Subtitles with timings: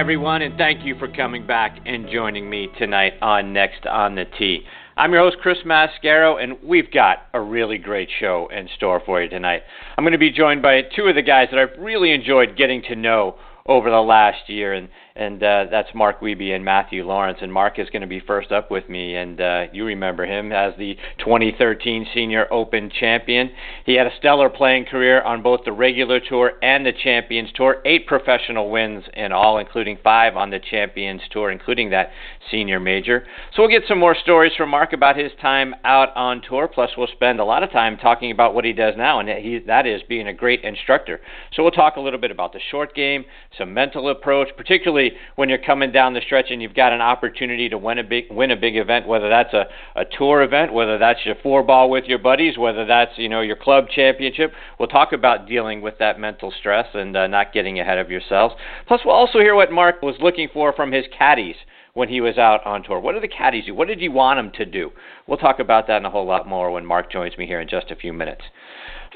[0.00, 4.24] Everyone, and thank you for coming back and joining me tonight on Next on the
[4.24, 4.64] Tee.
[4.96, 9.22] I'm your host, Chris Mascaro, and we've got a really great show in store for
[9.22, 9.60] you tonight.
[9.98, 12.80] I'm going to be joined by two of the guys that I've really enjoyed getting
[12.84, 13.34] to know
[13.66, 17.38] over the last year, and and uh, that's Mark Wiebe and Matthew Laurance.
[17.42, 20.52] And Mark is going to be first up with me, and uh, you remember him
[20.52, 23.50] as the 2013 Senior Open champion.
[23.84, 27.82] He had a stellar playing career on both the regular tour and the Champions Tour,
[27.84, 32.10] eight professional wins in all, including five on the Champions Tour, including that
[32.50, 33.26] senior major.
[33.54, 36.68] So we'll get some more stories from Mark about his time out on tour.
[36.68, 39.58] Plus, we'll spend a lot of time talking about what he does now, and he,
[39.66, 41.20] that is being a great instructor.
[41.54, 43.24] So we'll talk a little bit about the short game,
[43.56, 44.99] some mental approach, particularly
[45.36, 48.24] when you're coming down the stretch and you've got an opportunity to win a big
[48.30, 51.90] win a big event, whether that's a, a tour event, whether that's your four ball
[51.90, 54.52] with your buddies, whether that's you know your club championship.
[54.78, 58.54] We'll talk about dealing with that mental stress and uh, not getting ahead of yourselves.
[58.86, 61.56] Plus, we'll also hear what Mark was looking for from his caddies
[61.94, 63.00] when he was out on tour.
[63.00, 63.74] What did the caddies do?
[63.74, 64.90] What did he want them to do?
[65.26, 67.68] We'll talk about that and a whole lot more when Mark joins me here in
[67.68, 68.42] just a few minutes.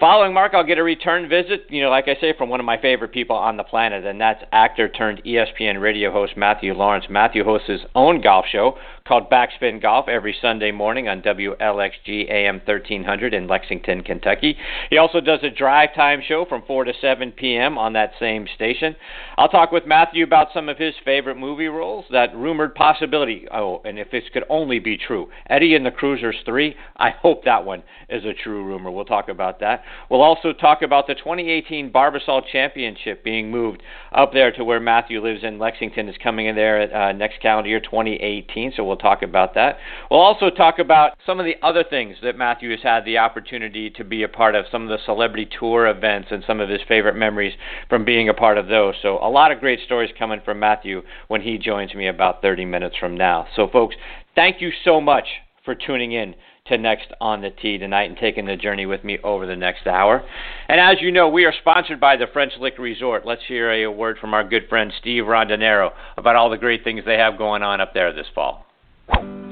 [0.04, 2.66] Following Mark, I'll get a return visit, you know, like I say, from one of
[2.66, 7.06] my favorite people on the planet, and that's actor turned ESPN radio host Matthew Laurance.
[7.08, 8.76] Matthew hosts his own golf show
[9.08, 14.56] called Backspin Golf every Sunday morning on WLXG AM 1300 in Lexington, Kentucky.
[14.90, 17.76] He also does a drive time show from 4 to 7 p.m.
[17.76, 18.96] on that same station.
[19.36, 23.46] I'll talk with Matthew about some of his favorite movie roles, that rumored possibility.
[23.52, 27.44] Oh, and if this could only be true, Eddie and the Cruisers 3, I hope
[27.44, 28.90] that one is a true rumor.
[28.90, 29.82] We'll talk about that.
[30.10, 33.82] We'll also talk about the 2018 Barbasol Championship being moved
[34.12, 37.68] up there to where Matthew lives in Lexington is coming in there uh, next calendar
[37.68, 38.72] year, 2018.
[38.76, 39.78] So We'll talk about that.
[40.10, 43.90] We'll also talk about some of the other things that Matthew has had the opportunity
[43.90, 46.80] to be a part of, some of the celebrity tour events and some of his
[46.86, 47.54] favorite memories
[47.88, 48.94] from being a part of those.
[49.02, 52.64] So, a lot of great stories coming from Matthew when he joins me about 30
[52.64, 53.46] minutes from now.
[53.56, 53.96] So, folks,
[54.34, 55.26] thank you so much
[55.64, 56.34] for tuning in
[56.68, 59.86] to Next on the Tee tonight and taking the journey with me over the next
[59.86, 60.26] hour.
[60.66, 63.26] And as you know, we are sponsored by the French Lick Resort.
[63.26, 67.02] Let's hear a word from our good friend Steve Rondinero about all the great things
[67.04, 68.64] they have going on up there this fall.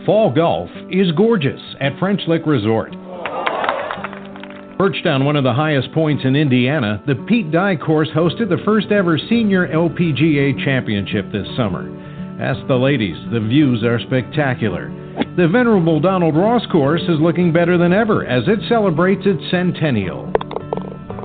[0.07, 2.93] Fall golf is gorgeous at French Lick Resort.
[4.79, 8.63] Perched on one of the highest points in Indiana, the Pete Dye course hosted the
[8.65, 11.93] first ever senior LPGA championship this summer.
[12.41, 15.02] Ask the ladies, the views are spectacular.
[15.37, 20.33] The venerable Donald Ross course is looking better than ever as it celebrates its centennial.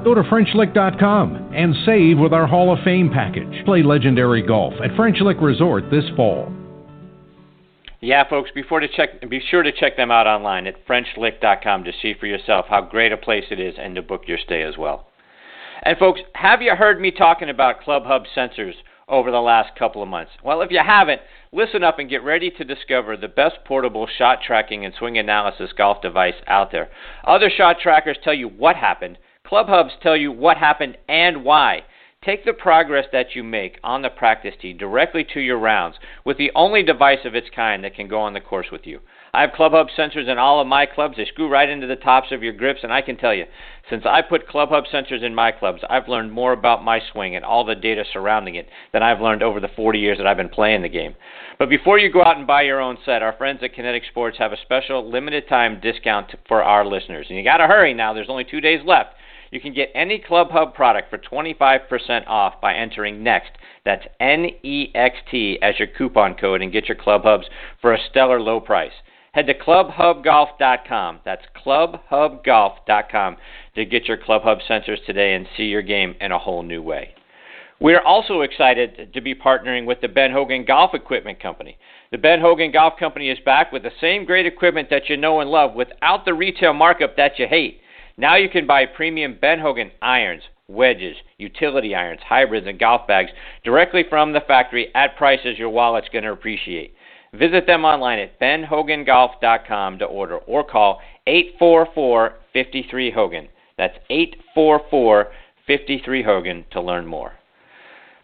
[0.03, 3.65] Go to FrenchLick.com and save with our Hall of Fame package.
[3.65, 6.51] Play legendary golf at French Lick Resort this fall.
[7.99, 11.91] Yeah, folks, before to check, be sure to check them out online at FrenchLick.com to
[12.01, 14.77] see for yourself how great a place it is and to book your stay as
[14.77, 15.07] well.
[15.83, 18.73] And folks, have you heard me talking about ClubHub sensors
[19.09, 20.31] over the last couple of months?
[20.43, 21.21] Well, if you haven't,
[21.51, 25.71] listen up and get ready to discover the best portable shot tracking and swing analysis
[25.77, 26.89] golf device out there.
[27.25, 29.17] Other shot trackers tell you what happened.
[29.45, 31.83] ClubHubs tell you what happened and why.
[32.23, 36.37] Take the progress that you make on the practice tee directly to your rounds with
[36.37, 38.99] the only device of its kind that can go on the course with you.
[39.37, 41.15] I have Club ClubHub sensors in all of my clubs.
[41.15, 43.45] They screw right into the tops of your grips, and I can tell you,
[43.87, 47.35] since I put Club ClubHub sensors in my clubs, I've learned more about my swing
[47.35, 50.37] and all the data surrounding it than I've learned over the 40 years that I've
[50.37, 51.13] been playing the game.
[51.59, 54.39] But before you go out and buy your own set, our friends at Kinetic Sports
[54.39, 57.27] have a special limited time discount for our listeners.
[57.29, 59.13] And you got to hurry now, there's only two days left.
[59.51, 63.51] You can get any Club ClubHub product for 25% off by entering NEXT.
[63.85, 67.45] That's N E X T as your coupon code and get your ClubHubs
[67.81, 68.93] for a stellar low price.
[69.33, 71.19] Head to clubhubgolf.com.
[71.25, 73.37] That's clubhubgolf.com
[73.75, 77.13] to get your ClubHub sensors today and see your game in a whole new way.
[77.79, 81.77] We are also excited to be partnering with the Ben Hogan Golf Equipment Company.
[82.11, 85.41] The Ben Hogan Golf Company is back with the same great equipment that you know
[85.41, 87.81] and love without the retail markup that you hate.
[88.17, 93.29] Now you can buy premium Ben Hogan irons, wedges, utility irons, hybrids, and golf bags
[93.63, 96.95] directly from the factory at prices your wallet's going to appreciate.
[97.33, 103.47] Visit them online at benhogangolf.com to order or call 844 53 Hogan.
[103.77, 105.27] That's 844
[105.65, 107.33] 53 Hogan to learn more.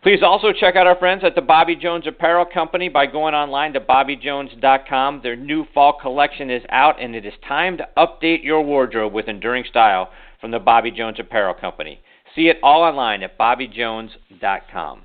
[0.01, 3.71] Please also check out our friends at the Bobby Jones Apparel Company by going online
[3.71, 5.21] to bobbyjones.com.
[5.23, 9.29] Their new fall collection is out, and it is time to update your wardrobe with
[9.29, 10.09] enduring style
[10.41, 12.01] from the Bobby Jones Apparel Company.
[12.35, 15.03] See it all online at bobbyjones.com.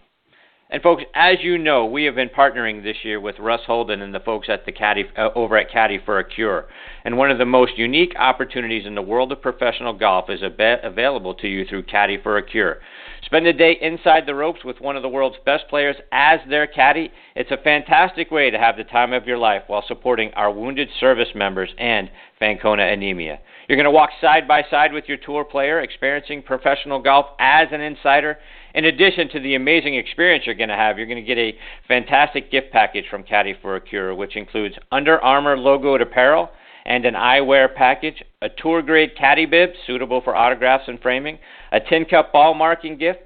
[0.71, 4.15] And folks, as you know, we have been partnering this year with Russ Holden and
[4.15, 6.67] the folks at the Caddy uh, over at Caddy for a Cure.
[7.05, 11.33] And one of the most unique opportunities in the world of professional golf is available
[11.37, 12.81] to you through Caddy for a Cure.
[13.25, 16.67] Spend a day inside the ropes with one of the world's best players as their
[16.67, 17.11] caddy.
[17.35, 20.91] It's a fantastic way to have the time of your life while supporting our wounded
[21.01, 22.11] service members and
[22.41, 23.41] Fanconi anemia.
[23.69, 27.69] You're going to walk side by side with your tour player, experiencing professional golf as
[27.73, 28.39] an insider
[28.75, 31.57] in addition to the amazing experience you're going to have, you're going to get a
[31.87, 36.51] fantastic gift package from Caddy for a Cure, which includes Under Armour logoed apparel
[36.85, 41.39] and an eyewear package, a tour grade caddy bib suitable for autographs and framing,
[41.71, 43.21] a tin cup ball marking gift,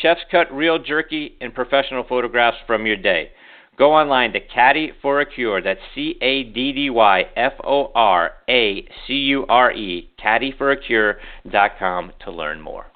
[0.00, 3.30] chef's cut real jerky, and professional photographs from your day.
[3.78, 5.62] Go online to Caddy for a Cure.
[5.62, 12.12] That's C A D D Y F O R A C U R E, caddyforacure.com
[12.24, 12.91] to learn more.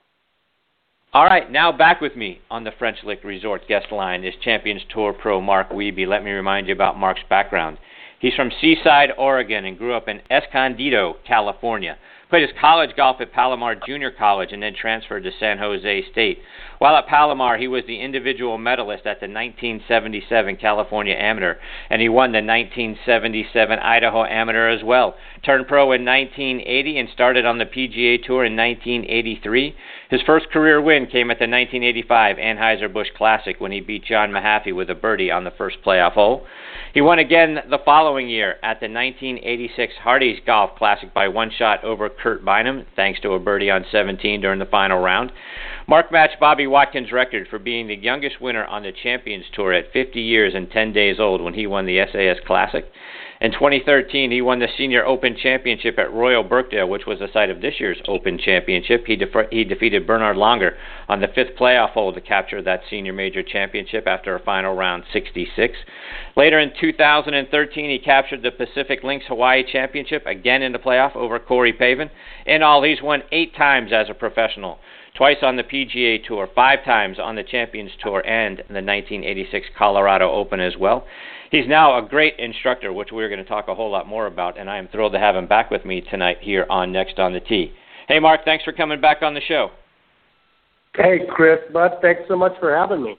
[1.16, 4.82] All right, now back with me on the French Lick Resort guest line is Champions
[4.92, 6.06] Tour pro Mark Wiebe.
[6.06, 7.78] Let me remind you about Mark's background.
[8.18, 11.96] He's from Seaside, Oregon, and grew up in Escondido, California.
[12.28, 16.40] Played his college golf at Palomar Junior College and then transferred to San Jose State.
[16.78, 21.54] While at Palomar, he was the individual medalist at the 1977 California Amateur,
[21.88, 25.14] and he won the 1977 Idaho Amateur as well.
[25.44, 29.76] Turned pro in 1980 and started on the PGA Tour in 1983.
[30.08, 34.72] His first career win came at the 1985 Anheuser-Busch Classic when he beat John Mahaffey
[34.72, 36.46] with a birdie on the first playoff hole.
[36.94, 41.82] He won again the following year at the 1986 Hardee's Golf Classic by one shot
[41.82, 45.32] over Curt Byrum, thanks to a birdie on 17 during the final round.
[45.88, 49.92] Mark matched Bobby Wadkins' record for being the youngest winner on the Champions Tour at
[49.92, 52.84] 50 years and 10 days old when he won the SAS Classic.
[53.38, 57.50] In 2013, he won the Senior Open Championship at Royal Birkdale, which was the site
[57.50, 59.04] of this year's Open Championship.
[59.06, 60.74] He, he defeated Bernhard Langer
[61.06, 65.04] on the fifth playoff hole to capture that Senior Major Championship after a final round
[65.12, 65.76] 66.
[66.34, 71.38] Later in 2013, he captured the Pacific Links Hawaii Championship, again in the playoff over
[71.38, 72.10] Corey Pavin.
[72.46, 74.78] In all, he's won eight times as a professional
[75.14, 80.30] twice on the PGA Tour, five times on the Champions Tour, and the 1986 Colorado
[80.30, 81.06] Open as well.
[81.50, 84.58] He's now a great instructor, which we're going to talk a whole lot more about,
[84.58, 87.32] and I am thrilled to have him back with me tonight here on Next on
[87.32, 87.72] the Tee.
[88.08, 89.70] Hey, Mark, thanks for coming back on the show.
[90.94, 93.16] Hey, Chris, Bud, thanks so much for having me.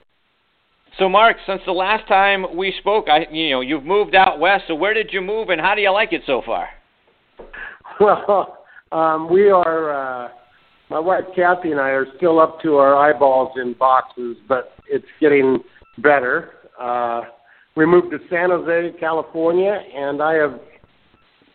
[0.98, 4.64] So, Mark, since the last time we spoke, I, you know, you've moved out west.
[4.68, 6.70] So, where did you move, and how do you like it so far?
[8.00, 8.60] Well,
[8.92, 10.26] um, we are.
[10.26, 10.30] Uh,
[10.90, 15.06] my wife Kathy and I are still up to our eyeballs in boxes, but it's
[15.20, 15.58] getting
[15.98, 16.54] better.
[16.80, 17.22] Uh,
[17.78, 20.60] we moved to San Jose, California, and I have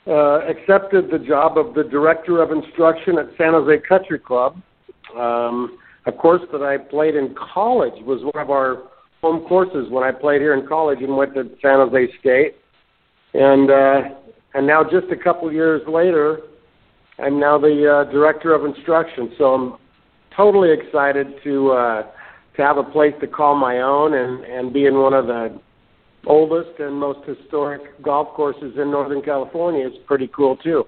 [0.06, 4.56] uh, accepted the job of the director of instruction at San Jose Country Club.
[5.16, 8.84] Um, a course that I played in college was one of our
[9.20, 12.54] home courses when I played here in college and went to San Jose State.
[13.34, 14.02] And uh,
[14.54, 16.40] and now just a couple years later,
[17.18, 19.32] I'm now the uh, director of instruction.
[19.38, 19.76] So I'm
[20.36, 22.02] totally excited to uh,
[22.56, 25.60] to have a place to call my own and and be in one of the
[26.26, 30.84] oldest and most historic golf courses in Northern California is pretty cool too.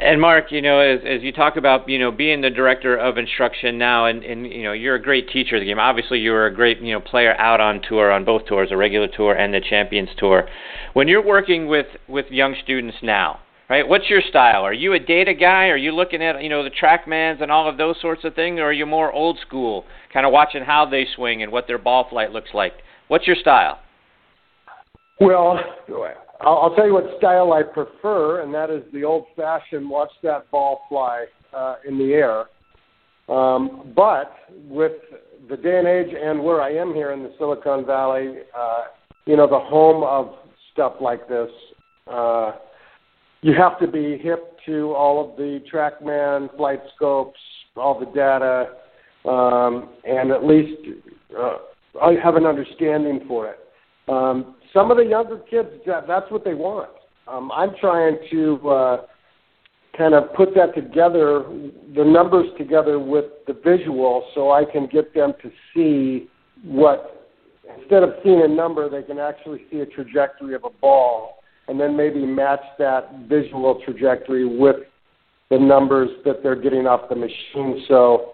[0.00, 3.18] And Mark, you know, as as you talk about, you know, being the director of
[3.18, 5.78] instruction now, and and you know, you're a great teacher of the game.
[5.78, 8.78] Obviously, you were a great you know player out on tour on both tours, the
[8.78, 10.48] regular tour and the Champions Tour.
[10.94, 13.86] When you're working with with young students now, right?
[13.86, 14.62] What's your style?
[14.62, 15.66] Are you a data guy?
[15.66, 18.58] Are you looking at you know the TrackMans and all of those sorts of things,
[18.58, 19.84] or are you more old school,
[20.14, 22.72] kind of watching how they swing and what their ball flight looks like?
[23.10, 23.80] What's your style?
[25.18, 25.58] Well,
[26.40, 30.82] I'll, tell you what style I prefer, and that is the old-fashioned watch that ball
[30.88, 32.44] fly uh, in the air.
[33.28, 34.32] Um, but
[34.68, 34.92] with
[35.48, 38.82] the day and age and where I am here in the Silicon Valley, uh,
[39.26, 40.36] you know, the home of
[40.72, 41.50] stuff like this,
[42.06, 42.52] uh,
[43.42, 47.40] you have to be hip to all of the TrackMan flight scopes,
[47.74, 48.68] all the data,
[49.28, 50.80] um, and at least
[51.36, 51.56] uh,
[52.00, 53.58] I have an understanding for it.
[54.08, 56.90] Um, some of the younger kids, that's what they want.
[57.26, 58.96] Um, I'm trying to uh,
[59.96, 61.44] kind of put that together,
[61.94, 66.28] the numbers together with the visual, so I can get them to see
[66.64, 67.28] what,
[67.78, 71.78] instead of seeing a number, they can actually see a trajectory of a ball, and
[71.78, 74.76] then maybe match that visual trajectory with
[75.50, 77.84] the numbers that they're getting off the machine.
[77.88, 78.32] So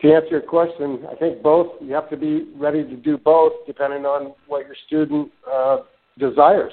[0.00, 1.72] to answer your question, I think both.
[1.80, 5.78] You have to be ready to do both, depending on what your student uh,
[6.18, 6.72] desires.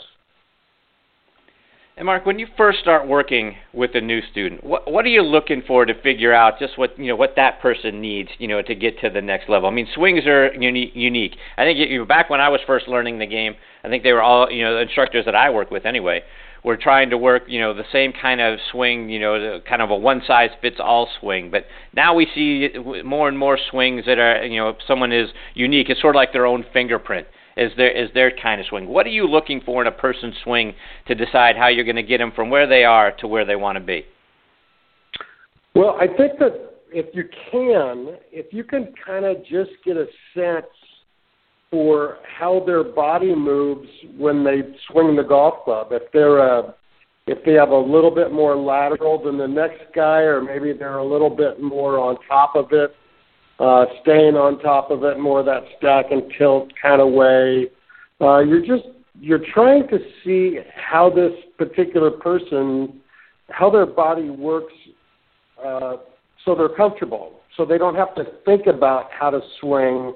[1.97, 5.21] And Mark, when you first start working with a new student, what what are you
[5.21, 8.61] looking for to figure out just what you know what that person needs, you know,
[8.61, 9.69] to get to the next level?
[9.69, 11.35] I mean, swings are uni- unique.
[11.57, 14.21] I think you back when I was first learning the game, I think they were
[14.21, 16.23] all you know the instructors that I work with anyway
[16.63, 19.89] were trying to work you know the same kind of swing, you know, kind of
[19.89, 21.51] a one size fits all swing.
[21.51, 22.69] But now we see
[23.03, 25.89] more and more swings that are you know someone is unique.
[25.89, 27.27] It's sort of like their own fingerprint
[27.57, 28.87] is their is their kind of swing.
[28.87, 30.73] What are you looking for in a person's swing
[31.07, 33.55] to decide how you're going to get them from where they are to where they
[33.55, 34.05] want to be?
[35.75, 40.05] Well, I think that if you can, if you can kind of just get a
[40.33, 40.65] sense
[41.71, 43.87] for how their body moves
[44.17, 44.61] when they
[44.91, 46.75] swing the golf club, if they're a
[47.27, 50.97] if they have a little bit more lateral than the next guy, or maybe they're
[50.97, 52.95] a little bit more on top of it,
[53.59, 57.67] uh, staying on top of it, more that stack and tilt kind of way.
[58.19, 58.87] Uh, you're just
[59.19, 62.99] you're trying to see how this particular person,
[63.49, 64.73] how their body works,
[65.63, 65.97] uh,
[66.43, 70.13] so they're comfortable, so they don't have to think about how to swing.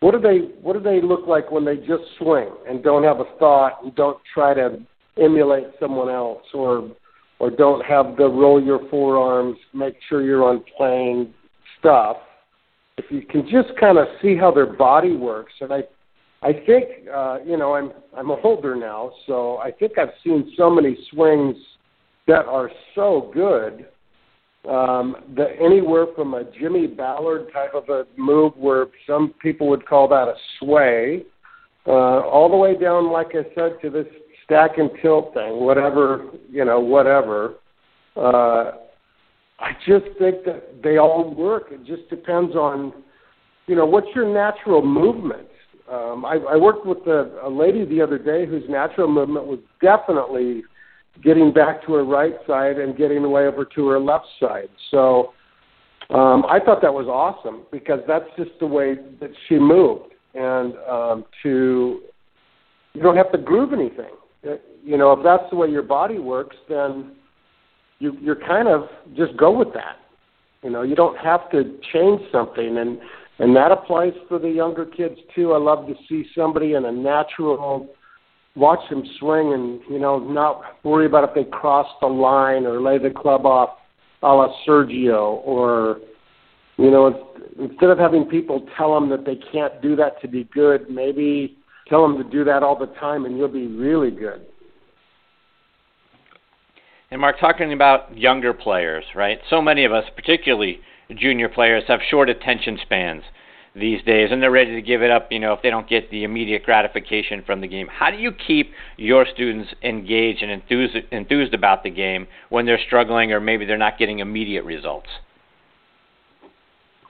[0.00, 3.20] What do they What do they look like when they just swing and don't have
[3.20, 4.78] a thought and don't try to
[5.20, 6.90] emulate someone else or
[7.38, 11.34] or don't have the roll your forearms, make sure you're on plane
[11.78, 12.16] stuff?
[12.96, 15.82] If you can just kind of see how their body works, and I,
[16.42, 20.70] I think uh, you know I'm I'm older now, so I think I've seen so
[20.70, 21.56] many swings
[22.26, 23.86] that are so good
[24.68, 29.86] um, that anywhere from a Jimmy Ballard type of a move, where some people would
[29.86, 31.24] call that a sway,
[31.86, 34.06] uh, all the way down, like I said, to this
[34.44, 37.54] stack and tilt thing, whatever you know, whatever.
[38.16, 38.72] Uh,
[39.58, 41.64] I just think that they all work.
[41.70, 42.92] It just depends on,
[43.66, 45.48] you know, what's your natural movement.
[45.90, 49.58] Um, I, I worked with a, a lady the other day whose natural movement was
[49.82, 50.62] definitely
[51.22, 54.68] getting back to her right side and getting away over to her left side.
[54.90, 55.32] So
[56.10, 60.12] um, I thought that was awesome because that's just the way that she moved.
[60.34, 62.00] And um, to,
[62.92, 64.10] you don't have to groove anything.
[64.82, 67.12] You know, if that's the way your body works, then
[67.98, 69.96] you you're kind of just go with that.
[70.62, 72.98] You know, you don't have to change something, and
[73.38, 75.52] and that applies for the younger kids too.
[75.52, 77.88] I love to see somebody in a natural,
[78.56, 82.80] watch them swing, and you know, not worry about if they cross the line or
[82.80, 83.70] lay the club off,
[84.22, 85.98] a la Sergio, or
[86.76, 90.44] you know, instead of having people tell them that they can't do that to be
[90.44, 91.56] good, maybe
[91.88, 94.46] tell them to do that all the time, and you'll be really good.
[97.10, 99.38] And Mark, talking about younger players, right?
[99.48, 100.80] So many of us, particularly
[101.16, 103.22] junior players, have short attention spans
[103.74, 106.10] these days, and they're ready to give it up, you know, if they don't get
[106.10, 107.88] the immediate gratification from the game.
[107.90, 112.80] How do you keep your students engaged and enthused, enthused about the game when they're
[112.86, 115.08] struggling or maybe they're not getting immediate results?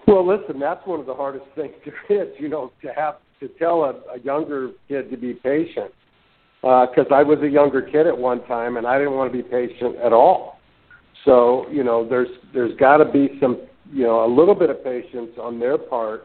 [0.07, 3.49] Well, listen, that's one of the hardest things to is, you know, to have to
[3.59, 5.93] tell a, a younger kid to be patient
[6.61, 9.37] because uh, I was a younger kid at one time and I didn't want to
[9.37, 10.59] be patient at all.
[11.27, 14.83] So you know, there's there's got to be some you know a little bit of
[14.83, 16.25] patience on their part.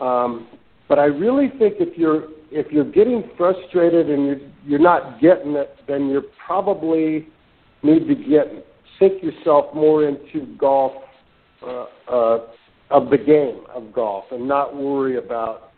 [0.00, 0.48] Um,
[0.88, 5.54] but I really think if you're if you're getting frustrated and you're you're not getting
[5.54, 7.28] it, then you probably
[7.82, 8.66] need to get
[8.98, 10.92] sink yourself more into golf
[11.62, 12.38] uh, uh,
[12.90, 15.72] of the game of golf and not worry about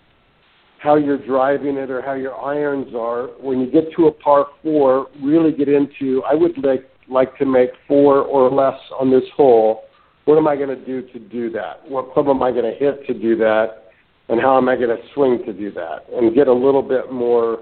[0.78, 3.26] how you're driving it or how your irons are.
[3.40, 6.22] When you get to a par four, really get into.
[6.28, 9.82] I would like like to make four or less on this hole.
[10.26, 11.82] What am I going to do to do that?
[11.88, 13.89] What club am I going to hit to do that?
[14.30, 16.04] And how am I going to swing to do that?
[16.12, 17.58] And get a little bit more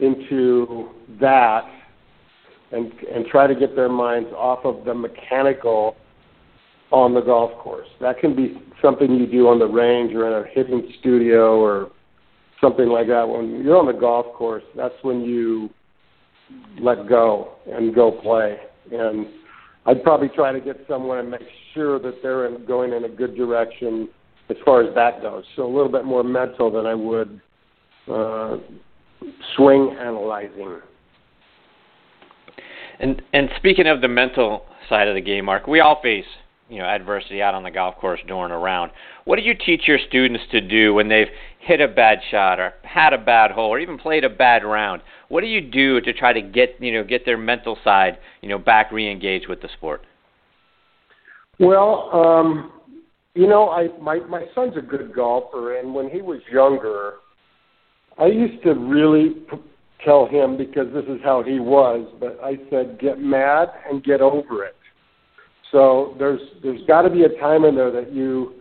[0.00, 0.88] into
[1.20, 1.62] that,
[2.72, 5.96] and and try to get their minds off of the mechanical
[6.90, 7.86] on the golf course.
[8.00, 11.92] That can be something you do on the range or in a hitting studio or
[12.60, 13.22] something like that.
[13.28, 15.70] When you're on the golf course, that's when you
[16.80, 18.58] let go and go play.
[18.90, 19.26] And
[19.86, 21.42] I'd probably try to get someone and make
[21.72, 24.08] sure that they're in, going in a good direction
[24.50, 25.44] as far as that goes.
[25.56, 27.40] So a little bit more mental than I would
[28.10, 28.56] uh,
[29.56, 30.80] swing analyzing.
[32.98, 36.24] And and speaking of the mental side of the game, Mark, we all face
[36.68, 38.92] you know adversity out on the golf course during a round.
[39.24, 42.74] What do you teach your students to do when they've hit a bad shot or
[42.82, 45.02] had a bad hole or even played a bad round?
[45.28, 48.48] What do you do to try to get you know get their mental side you
[48.48, 50.02] know back re-engaged with the sport?
[51.58, 52.72] Well, um,
[53.34, 57.14] you know, I my my son's a good golfer, and when he was younger,
[58.18, 59.56] I used to really p-
[60.04, 64.20] tell him because this is how he was, but I said get mad and get
[64.20, 64.76] over it.
[65.70, 68.54] So there's there's got to be a time in there that you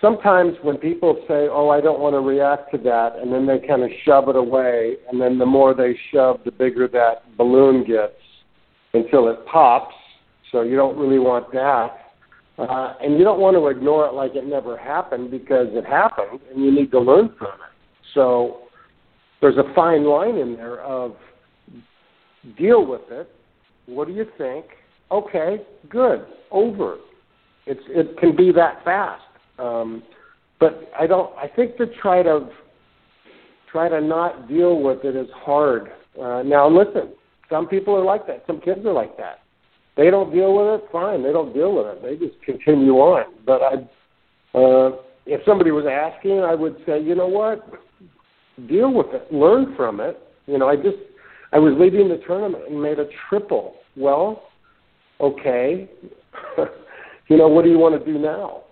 [0.00, 3.58] sometimes when people say, "Oh, I don't want to react to that," and then they
[3.66, 7.84] kind of shove it away, and then the more they shove, the bigger that balloon
[7.84, 8.14] gets
[8.94, 9.94] until it pops.
[10.52, 11.99] So you don't really want that.
[12.60, 16.40] Uh, and you don't want to ignore it like it never happened because it happened
[16.52, 17.72] and you need to learn from it.
[18.12, 18.62] So
[19.40, 21.16] there's a fine line in there of
[22.58, 23.30] deal with it.
[23.86, 24.66] What do you think?
[25.10, 26.98] Okay, good, over.
[27.66, 29.22] It's it can be that fast.
[29.58, 30.02] Um,
[30.58, 31.34] but I don't.
[31.36, 32.48] I think to try to
[33.72, 35.90] try to not deal with it is hard.
[36.20, 37.12] Uh, now listen,
[37.48, 38.44] some people are like that.
[38.46, 39.40] Some kids are like that.
[39.96, 40.88] They don't deal with it.
[40.92, 42.02] Fine, they don't deal with it.
[42.02, 43.24] They just continue on.
[43.44, 47.68] But I, uh, if somebody was asking, I would say, you know what,
[48.68, 50.18] deal with it, learn from it.
[50.46, 50.98] You know, I just
[51.52, 53.74] I was leading the tournament and made a triple.
[53.96, 54.44] Well,
[55.20, 55.90] okay.
[57.28, 58.62] you know, what do you want to do now?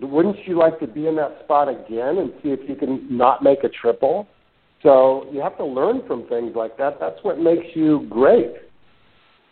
[0.00, 3.42] Wouldn't you like to be in that spot again and see if you can not
[3.44, 4.26] make a triple?
[4.82, 6.98] So you have to learn from things like that.
[7.00, 8.52] That's what makes you great.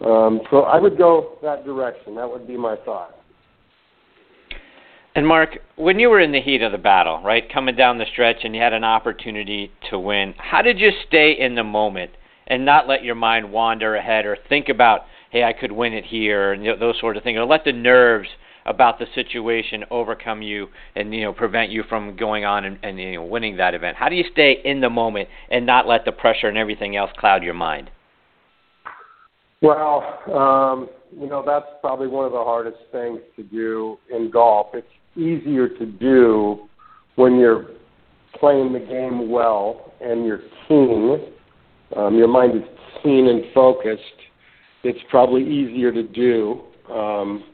[0.04, 2.14] Um, so I would go that direction.
[2.16, 3.14] That would be my thought.
[5.14, 8.06] And Mark, when you were in the heat of the battle, right, coming down the
[8.10, 12.12] stretch and you had an opportunity to win, how did you stay in the moment
[12.46, 16.04] and not let your mind wander ahead or think about, hey, I could win it
[16.06, 18.28] here and you know, those sort of things, or let the nerves
[18.64, 22.98] about the situation overcome you and you know prevent you from going on and, and
[22.98, 23.96] you know winning that event?
[23.96, 27.10] How do you stay in the moment and not let the pressure and everything else
[27.18, 27.90] cloud your mind?
[29.62, 30.02] Well,
[30.34, 34.68] um, you know that's probably one of the hardest things to do in golf.
[34.74, 36.68] It's easier to do
[37.14, 37.66] when you're
[38.38, 41.32] playing the game well and you're keen.
[41.96, 42.68] Um, your mind is
[43.02, 44.02] keen and focused.
[44.82, 46.62] It's probably easier to do.
[46.92, 47.44] Um,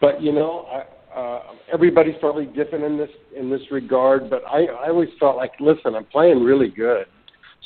[0.00, 4.28] but you know, I, uh, everybody's probably different in this in this regard.
[4.28, 7.06] But I, I always felt like, listen, I'm playing really good,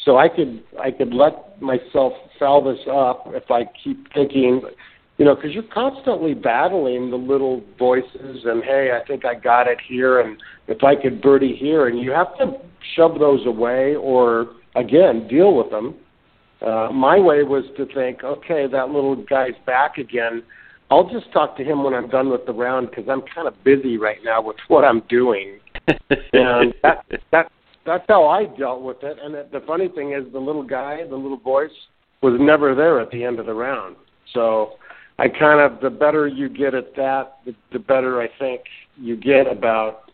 [0.05, 4.63] so I could I could let myself foul this up if I keep thinking
[5.21, 9.69] you know, because you're constantly battling the little voices and hey, I think I got
[9.69, 12.55] it here, and if I could birdie here, and you have to
[12.97, 15.95] shove those away or again deal with them.
[16.67, 20.43] Uh, my way was to think, okay, that little guy's back again.
[20.91, 23.63] I'll just talk to him when I'm done with the round because I'm kind of
[23.63, 27.53] busy right now with what I'm doing, and that that
[27.87, 29.19] that's how I dealt with it.
[29.23, 31.71] And the funny thing is, the little guy, the little voice,
[32.23, 33.97] was never there at the end of the round.
[34.35, 34.73] So
[35.19, 38.63] I kind of the better you get at that, the, the better I think
[38.97, 40.11] you get about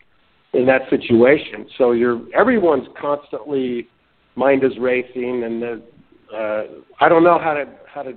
[0.53, 1.67] in that situation.
[1.77, 3.87] So you're everyone's constantly
[4.35, 5.81] mind is racing, and the
[6.33, 6.63] uh,
[6.99, 8.13] I don't know how to how to.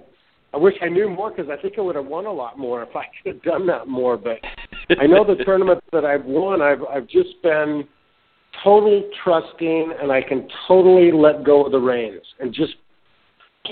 [0.53, 2.83] I wish I knew more because I think I would have won a lot more
[2.83, 4.17] if I could have done that more.
[4.17, 4.39] But
[4.99, 7.85] I know the tournaments that I've won, I've I've just been
[8.63, 12.75] totally trusting, and I can totally let go of the reins and just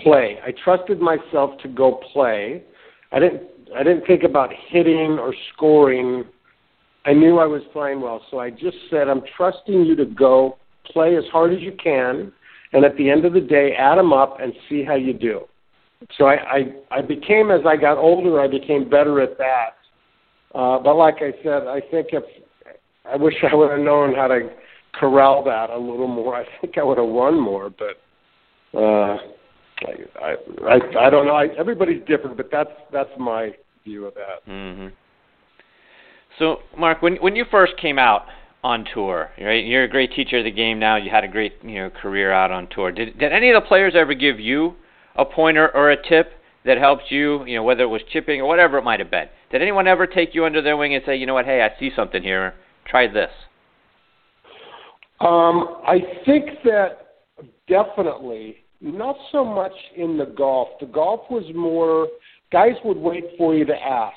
[0.02, 0.38] play.
[0.44, 2.62] I trusted myself to go play
[3.12, 3.42] I didn't
[3.76, 6.24] I didn't think about hitting or scoring.
[7.04, 10.58] I knew I was playing well, so I just said, "I'm trusting you to go
[10.84, 12.32] play as hard as you can,
[12.72, 15.42] and at the end of the day, add them up and see how you do."
[16.16, 19.76] So I I, I became as I got older, I became better at that.
[20.54, 22.24] Uh, but like I said, I think if
[23.04, 24.50] I wish I would have known how to
[24.94, 27.70] corral that a little more, I think I would have won more.
[27.70, 29.18] But uh,
[29.86, 31.34] I I I don't know.
[31.34, 33.52] I, everybody's different, but that's that's my
[33.84, 34.50] view of that.
[34.50, 34.88] Mm-hmm.
[36.38, 38.26] So, Mark, when when you first came out
[38.64, 39.64] on tour, right?
[39.64, 40.96] You're a great teacher of the game now.
[40.96, 42.92] You had a great you know career out on tour.
[42.92, 44.74] Did did any of the players ever give you
[45.16, 46.32] a pointer or a tip
[46.64, 47.44] that helped you?
[47.44, 49.28] You know, whether it was chipping or whatever it might have been.
[49.50, 51.78] Did anyone ever take you under their wing and say, you know what, hey, I
[51.80, 52.54] see something here.
[52.84, 53.30] Try this.
[55.20, 57.08] Um, I think that
[57.68, 60.68] definitely not so much in the golf.
[60.80, 62.08] The golf was more
[62.52, 64.16] guys would wait for you to ask.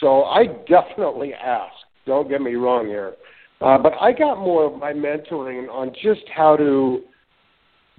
[0.00, 1.74] So I definitely asked.
[2.06, 3.14] Don't get me wrong here.
[3.60, 7.02] Uh, but I got more of my mentoring on just how to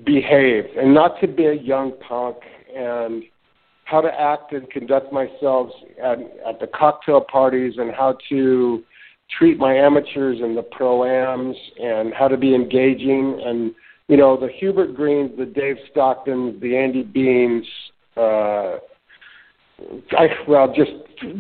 [0.06, 2.38] behave and not to be a young punk
[2.76, 3.24] and
[3.86, 5.70] how to act and conduct myself
[6.04, 8.84] at, at the cocktail parties and how to
[9.38, 13.74] treat my amateurs and the pro-ams and how to be engaging and
[14.08, 17.66] you know, the Hubert Greens, the Dave Stocktons, the Andy Beans,
[18.16, 18.78] uh,
[20.12, 20.92] I, well, just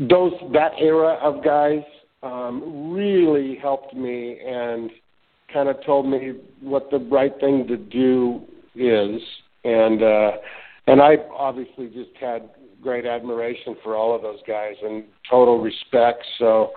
[0.10, 1.84] those that era of guys
[2.24, 4.90] um, really helped me and
[5.54, 8.42] kind of told me what the right thing to do
[8.76, 9.22] is.
[9.64, 10.32] and uh,
[10.88, 12.50] and I obviously just had
[12.82, 16.24] great admiration for all of those guys and total respect.
[16.38, 16.72] So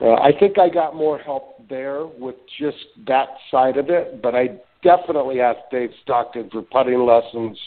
[0.00, 4.34] uh, I think I got more help there with just that side of it, but
[4.34, 7.58] I definitely asked Dave Stockton for putting lessons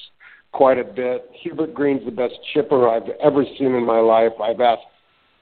[0.52, 1.30] quite a bit.
[1.42, 4.34] Hubert Green's the best chipper I've ever seen in my life.
[4.42, 4.84] I've asked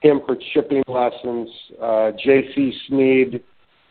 [0.02, 1.50] him for chipping lessons.
[1.82, 2.74] Uh, J.C.
[2.88, 3.44] Snead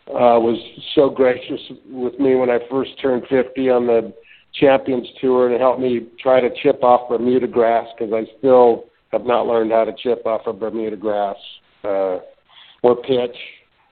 [0.08, 0.58] uh, was
[0.94, 4.12] so gracious with me when I first turned 50 on the
[4.54, 9.26] Champions Tour and helped me try to chip off Bermuda grass because I still have
[9.26, 11.36] not learned how to chip off of Bermuda grass
[11.84, 12.18] uh,
[12.86, 13.36] or pitch.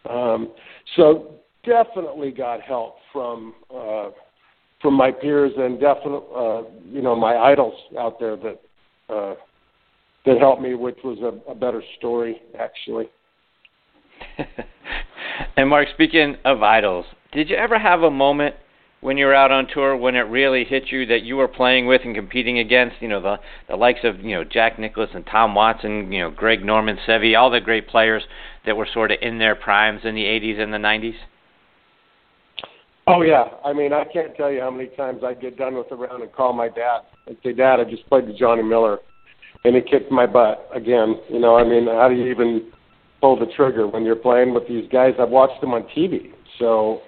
[0.09, 0.53] Um,
[0.97, 1.33] so
[1.65, 4.11] definitely got help from uh,
[4.81, 8.61] from my peers and definitely uh, you know my idols out there that
[9.09, 9.35] uh,
[10.27, 13.07] that helped me, which was a, a better story actually.
[15.57, 18.55] and Mark, speaking of idols, did you ever have a moment
[19.05, 21.87] when you were out on tour when it really hit you that you were playing
[21.87, 23.37] with and competing against, you know, the
[23.69, 27.39] the likes of, you know, Jack Nicklaus and Tom Watson, you know, Greg Norman, Seve,
[27.39, 28.23] all the great players
[28.65, 31.17] that were sort of in their primes in the 80s and the 90s?
[33.07, 35.91] Oh yeah, I mean I can't tell you how many times I'd get done with
[35.91, 39.01] the round and call my dad and say, "Dad, I just played with Johnny Miller,
[39.65, 42.73] and he kicked my butt again." You know, I mean, how do you even
[43.21, 45.13] pull the trigger when you're playing with these guys?
[45.21, 47.03] I've watched them on TV, so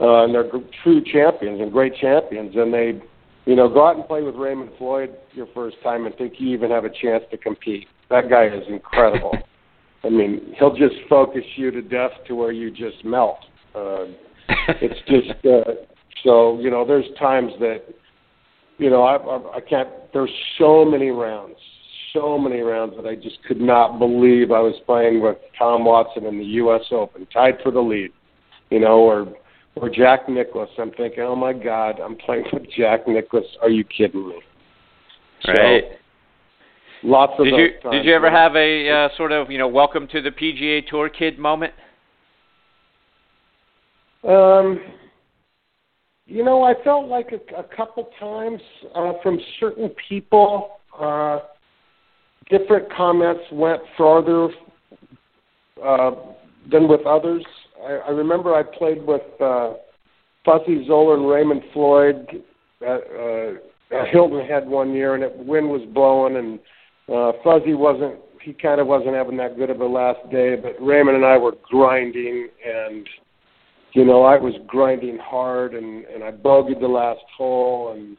[0.00, 0.50] uh, and they're
[0.82, 3.00] true champions and great champions, and they,
[3.46, 6.48] you know, go out and play with Raymond Floyd your first time and think you
[6.48, 7.86] even have a chance to compete.
[8.10, 9.36] That guy is incredible.
[10.04, 13.38] I mean, he'll just focus you to death to where you just melt.
[13.74, 14.06] Uh,
[14.80, 15.72] it's just uh,
[16.22, 16.86] so you know.
[16.86, 17.82] There's times that
[18.78, 19.88] you know I, I I can't.
[20.12, 21.56] There's so many rounds,
[22.12, 26.24] so many rounds that I just could not believe I was playing with Tom Watson
[26.26, 26.82] in the U.S.
[26.92, 28.12] Open, tied for the lead.
[28.70, 29.32] You know, or
[29.76, 30.70] or Jack Nicklaus.
[30.78, 33.44] I'm thinking, oh my God, I'm playing with Jack Nicklaus.
[33.62, 34.40] Are you kidding me?
[35.46, 35.84] Right.
[37.02, 37.92] So, lots of did those you times.
[37.92, 41.08] did you ever have a uh, sort of you know welcome to the PGA Tour
[41.08, 41.72] kid moment?
[44.26, 44.80] Um,
[46.26, 48.60] you know, I felt like a, a couple times
[48.94, 51.40] uh, from certain people, uh,
[52.50, 54.48] different comments went farther
[55.84, 56.10] uh,
[56.72, 57.44] than with others.
[57.86, 59.74] I, I remember I played with uh,
[60.44, 62.26] Fuzzy Zoeller and Raymond Floyd
[62.82, 63.52] at, uh,
[63.92, 66.58] at Hilton Head one year, and it, wind was blowing, and
[67.14, 68.16] uh, Fuzzy wasn't.
[68.42, 71.36] He kind of wasn't having that good of a last day, but Raymond and I
[71.36, 73.08] were grinding, and
[73.92, 78.16] you know I was grinding hard, and and I bogeyed the last hole, and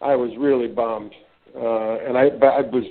[0.00, 1.12] I was really bummed.
[1.56, 2.84] Uh, and I, I was,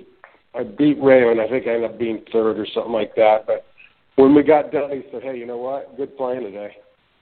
[0.55, 1.41] I beat Raymond.
[1.41, 3.65] I think I ended up being third or something like that, but
[4.15, 5.95] when we got done, he said, "Hey, you know what?
[5.97, 6.75] Good playing today."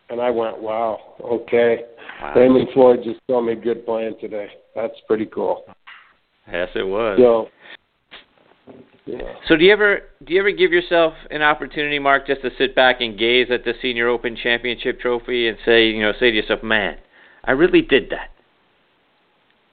[0.09, 1.85] And I went, "Wow, okay."
[2.21, 2.33] Wow.
[2.35, 4.49] Raymond Floyd just told me good playing today.
[4.75, 5.65] That's pretty cool.
[6.51, 7.17] Yes, it was.
[7.17, 7.49] So,
[9.05, 9.33] yeah.
[9.47, 12.75] So do you ever do you ever give yourself an opportunity, Mark, just to sit
[12.75, 16.37] back and gaze at the Senior Open Championship trophy and say, you know, say to
[16.37, 16.97] yourself, "Man,
[17.43, 18.29] I really did that."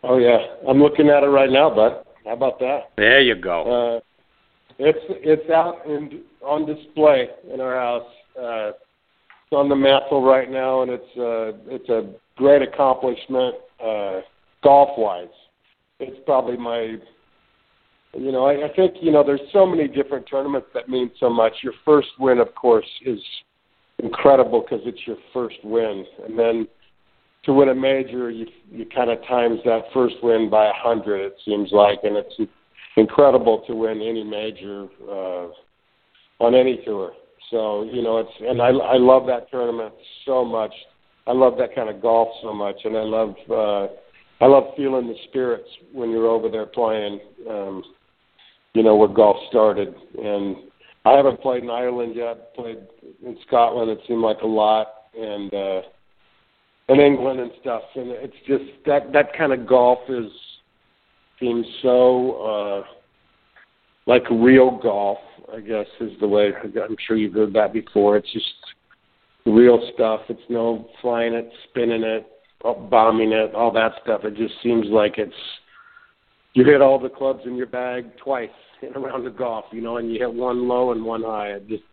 [0.04, 2.04] Oh yeah, I'm looking at it right now, bud.
[2.24, 2.90] How about that?
[2.96, 3.96] There you go.
[3.96, 4.00] Uh,
[4.78, 8.10] It's it's out and on display in our house.
[8.38, 14.20] Uh, it's on the mantle right now, and it's uh, it's a great accomplishment uh,
[14.62, 15.26] golf wise.
[15.98, 16.96] It's probably my,
[18.16, 21.28] you know, I, I think you know there's so many different tournaments that mean so
[21.28, 21.54] much.
[21.62, 23.18] Your first win, of course, is
[24.00, 26.68] incredible because it's your first win, and then
[27.44, 31.24] to win a major, you you kind of times that first win by a hundred.
[31.24, 32.34] It seems like, and it's
[32.98, 35.48] incredible to win any major uh,
[36.40, 37.12] on any tour.
[37.50, 39.94] So you know, it's and I I love that tournament
[40.26, 40.72] so much.
[41.26, 43.86] I love that kind of golf so much, and I love uh,
[44.40, 47.20] I love feeling the spirits when you're over there playing.
[47.48, 47.82] Um,
[48.74, 50.56] you know where golf started, and
[51.04, 52.54] I haven't played in Ireland yet.
[52.54, 52.78] Played
[53.24, 53.90] in Scotland.
[53.90, 55.82] It seemed like a lot, and uh,
[56.88, 57.82] and England and stuff.
[57.94, 60.30] And it's just that that kind of golf is
[61.40, 62.84] seems so uh,
[64.06, 65.18] like real golf.
[65.54, 66.50] I guess is the way.
[66.62, 68.18] I'm sure you've heard that before.
[68.18, 68.44] It's just
[69.46, 70.20] real stuff.
[70.28, 72.26] It's no flying it, spinning it,
[72.90, 74.24] bombing it, all that stuff.
[74.24, 75.32] It just seems like it's
[76.54, 78.50] you hit all the clubs in your bag twice
[78.82, 81.48] in a round of golf, you know, and you hit one low and one high.
[81.48, 81.84] It just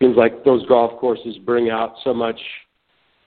[0.00, 2.40] seems like those golf courses bring out so much,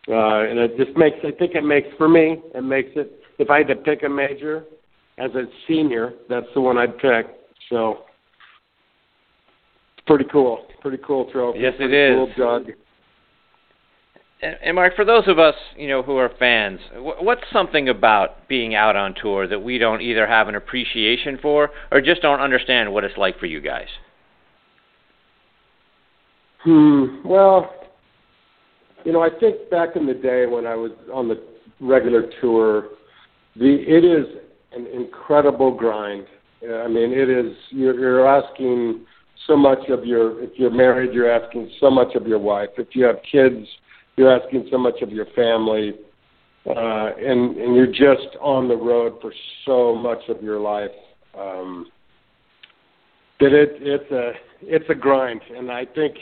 [0.07, 1.17] uh, and it just makes.
[1.23, 2.41] I think it makes for me.
[2.53, 3.19] It makes it.
[3.39, 4.63] If I had to pick a major
[5.17, 7.27] as a senior, that's the one I'd pick.
[7.69, 7.99] So
[10.05, 10.65] pretty cool.
[10.81, 11.59] Pretty cool trophy.
[11.59, 12.15] Yes, it is.
[12.15, 12.73] Cool jug.
[14.41, 18.75] And Mark, for those of us, you know, who are fans, what's something about being
[18.75, 22.91] out on tour that we don't either have an appreciation for or just don't understand
[22.91, 23.87] what it's like for you guys?
[26.63, 27.25] Hmm.
[27.25, 27.73] Well,
[29.05, 31.41] you know, I think back in the day when I was on the
[31.79, 32.89] regular tour,
[33.55, 34.25] the it is
[34.75, 36.25] an incredible grind.
[36.63, 39.05] I mean, it is you're, you're asking
[39.47, 42.69] so much of your if you're married, you're asking so much of your wife.
[42.77, 43.67] If you have kids,
[44.15, 45.93] you're asking so much of your family,
[46.65, 49.33] uh, and and you're just on the road for
[49.65, 50.91] so much of your life.
[51.37, 51.87] Um,
[53.39, 56.15] that it it's a it's a grind, and I think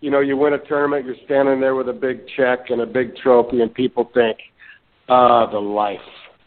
[0.00, 2.86] you know you win a tournament, you're standing there with a big check and a
[2.86, 4.38] big trophy, and people think,
[5.08, 5.98] ah, the life,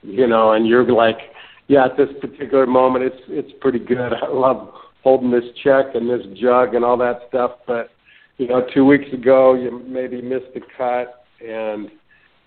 [0.02, 1.18] you know, and you're like,
[1.74, 4.14] yeah, at this particular moment, it's it's pretty good.
[4.24, 4.70] I love
[5.04, 7.90] holding this check and this jug and all that stuff, but
[8.38, 11.90] you know, two weeks ago you maybe missed the cut and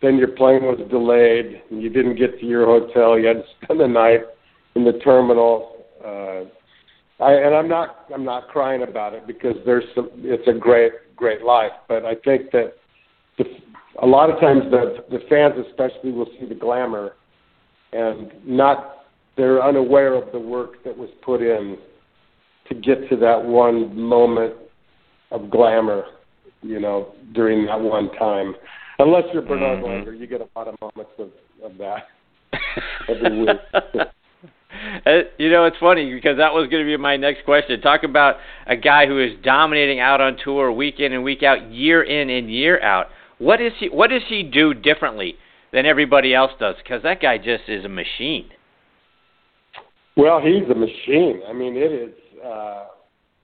[0.00, 3.18] then your plane was delayed and you didn't get to your hotel.
[3.18, 4.20] You had to spend the night
[4.76, 5.84] in the terminal.
[6.04, 6.44] Uh,
[7.22, 10.92] I, and I'm not I'm not crying about it because there's some, it's a great
[11.16, 12.74] great life, but I think that
[13.38, 13.44] the,
[14.02, 17.14] a lot of times the the fans especially will see the glamour
[17.92, 18.95] and not
[19.36, 21.76] they're unaware of the work that was put in
[22.68, 24.54] to get to that one moment
[25.30, 26.04] of glamour,
[26.62, 28.54] you know, during that one time.
[28.98, 30.08] Unless you're Bernhard mm-hmm.
[30.08, 31.30] Langer, you get a lot of moments of,
[31.62, 32.08] of that
[33.08, 33.48] every week.
[35.06, 37.80] Uh, you know, it's funny because that was going to be my next question.
[37.80, 41.70] Talk about a guy who is dominating out on tour week in and week out,
[41.70, 43.06] year in and year out.
[43.38, 43.88] What is he?
[43.88, 45.36] What does he do differently
[45.72, 46.74] than everybody else does?
[46.82, 48.50] Because that guy just is a machine.
[50.16, 51.42] Well, he's a machine.
[51.48, 52.14] I mean, it is.
[52.44, 52.86] Uh,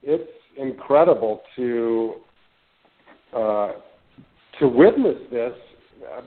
[0.02, 2.14] it's incredible to
[3.36, 3.72] uh,
[4.58, 5.52] to witness this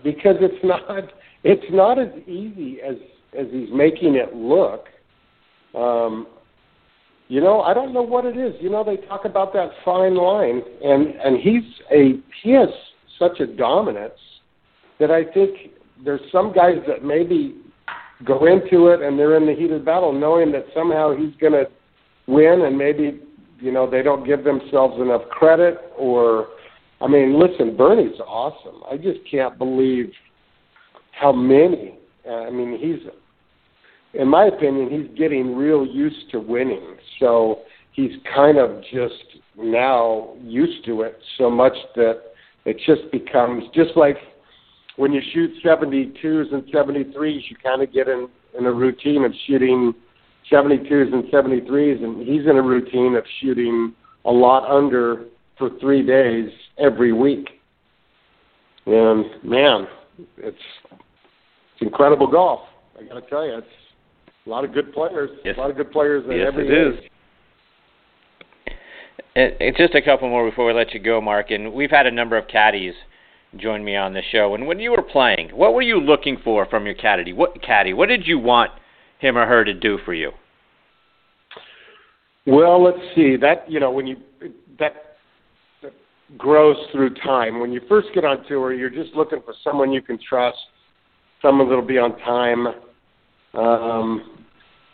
[0.04, 1.12] because it's not
[1.44, 2.96] it's not as easy as
[3.38, 4.86] as he's making it look.
[5.76, 6.28] Um,
[7.28, 8.54] you know, I don't know what it is.
[8.62, 12.70] You know, they talk about that fine line, and and he's a he has
[13.18, 14.14] such a dominance
[15.00, 15.72] that I think
[16.04, 17.56] there's some guys that maybe
[18.24, 21.54] go into it and they're in the heat of battle, knowing that somehow he's going
[21.54, 21.66] to
[22.28, 23.20] win, and maybe
[23.60, 26.48] you know they don't give themselves enough credit or
[27.02, 28.82] I mean, listen, Bernie's awesome.
[28.90, 30.12] I just can't believe
[31.12, 31.98] how many.
[32.30, 33.12] I mean, he's
[34.20, 36.96] in my opinion, he's getting real used to winning.
[37.20, 37.60] So
[37.92, 42.22] he's kind of just now used to it so much that
[42.66, 44.18] it just becomes just like
[44.98, 48.28] when you shoot 72s and 73s, you kind of get in
[48.58, 49.94] in a routine of shooting
[50.52, 53.94] 72s and 73s, and he's in a routine of shooting
[54.26, 55.26] a lot under
[55.58, 57.50] for three days every week.
[58.86, 59.88] And man,
[60.38, 60.58] it's
[60.92, 62.62] it's incredible golf.
[62.98, 63.68] I got to tell you, it's
[64.46, 65.30] a lot of good players.
[65.44, 65.56] Yes.
[65.58, 67.00] A lot of good players at yes, every it age.
[67.00, 67.10] Is.
[69.36, 71.52] And, and just a couple more before we let you go, Mark.
[71.52, 72.94] And we've had a number of caddies
[73.60, 74.56] join me on the show.
[74.56, 77.34] And when you were playing, what were you looking for from your caddy?
[77.34, 77.94] What caddy?
[77.94, 78.72] What did you want
[79.20, 80.32] him or her to do for you?
[82.46, 83.38] Well, let's see.
[83.38, 84.18] That you know, when you
[84.80, 84.94] that,
[86.38, 87.60] grows through time.
[87.60, 90.58] When you first get on tour, you're just looking for someone you can trust,
[91.42, 92.68] someone that'll be on time,
[93.54, 94.38] um,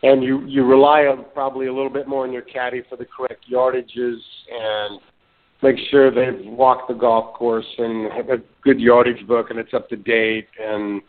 [0.04, 3.06] and you you rely on probably a little bit more on your caddy for the
[3.06, 4.17] correct yardages
[4.50, 5.00] and
[5.62, 9.74] make sure they've walked the golf course and have a good yardage book and it's
[9.74, 11.02] up to date and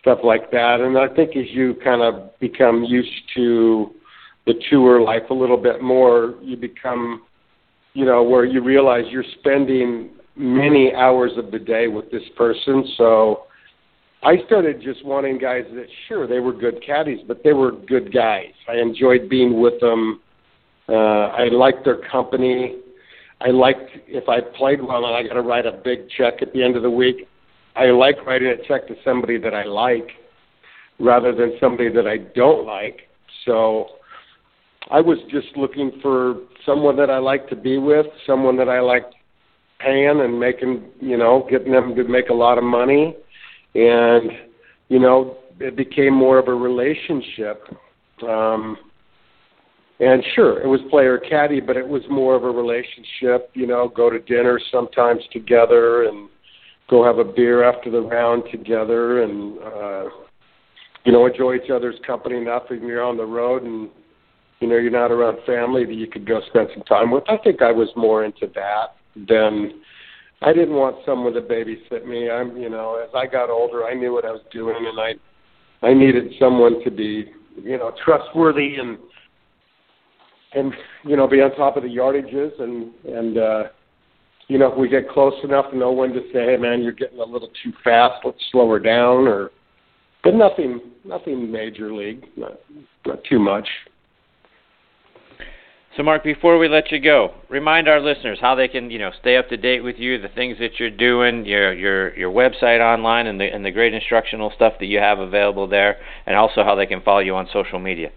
[0.00, 0.80] stuff like that.
[0.80, 3.90] And I think as you kind of become used to
[4.46, 7.22] the tour life a little bit more, you become,
[7.92, 12.84] you know, where you realize you're spending many hours of the day with this person.
[12.96, 13.42] So
[14.22, 18.12] I started just wanting guys that, sure, they were good caddies, but they were good
[18.12, 18.52] guys.
[18.68, 20.20] I enjoyed being with them.
[20.88, 22.76] Uh, I liked their company.
[23.40, 26.52] I liked if I played well and I got to write a big check at
[26.52, 27.28] the end of the week.
[27.76, 30.08] I like writing a check to somebody that I like
[30.98, 33.08] rather than somebody that I don't like.
[33.46, 33.86] So
[34.90, 38.80] I was just looking for someone that I like to be with, someone that I
[38.80, 39.06] like
[39.78, 43.16] paying and making, you know, getting them to make a lot of money.
[43.74, 44.30] And,
[44.88, 47.62] you know, it became more of a relationship.
[48.28, 48.76] Um,
[50.00, 53.88] and sure, it was player caddy, but it was more of a relationship, you know,
[53.88, 56.28] go to dinner sometimes together and
[56.88, 60.04] go have a beer after the round together and, uh,
[61.04, 63.90] you know, enjoy each other's company enough when you're on the road and
[64.60, 67.24] you know you're not around family that you could go spend some time with.
[67.28, 69.80] I think I was more into that than
[70.42, 72.30] I didn't want someone to babysit me.
[72.30, 75.86] I'm, you know, as I got older, I knew what I was doing, and I,
[75.86, 77.32] I needed someone to be,
[77.62, 78.98] you know, trustworthy and,
[80.52, 80.72] and
[81.04, 83.64] you know, be on top of the yardages, and and uh,
[84.48, 86.92] you know, if we get close enough, to know when to say, hey man, you're
[86.92, 88.24] getting a little too fast.
[88.24, 89.50] Let's slow her down, or,
[90.24, 92.58] but nothing, nothing major league, not
[93.06, 93.68] not too much.
[95.96, 99.10] So, Mark, before we let you go, remind our listeners how they can, you know,
[99.20, 102.80] stay up to date with you, the things that you're doing, your your your website
[102.80, 106.64] online, and the and the great instructional stuff that you have available there, and also
[106.64, 108.10] how they can follow you on social media.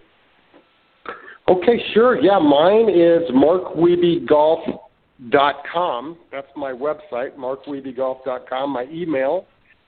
[1.48, 2.20] Okay, sure.
[2.20, 6.18] Yeah, mine is markwiebegolf.com.
[6.32, 8.70] That's my website, markwiebegolf.com.
[8.70, 9.44] My email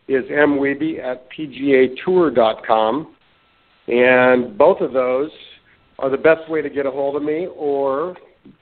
[0.08, 3.14] is mwiebe at pgatour.com.
[3.88, 5.30] And both of those
[5.98, 8.16] are the best way to get a hold of me or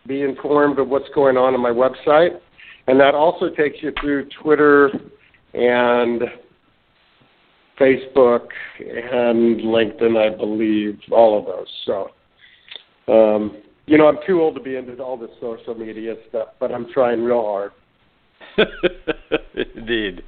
[0.07, 2.39] be informed of what's going on on my website.
[2.87, 4.91] And that also takes you through Twitter
[5.55, 6.23] and
[7.81, 8.47] Facebook
[8.79, 11.67] and LinkedIn, I believe, all of those.
[11.87, 12.11] So,
[13.09, 16.73] um, you know, I'm too old to be into all this social media stuff, but
[16.73, 17.73] I'm trying real hard.
[19.77, 20.23] Indeed.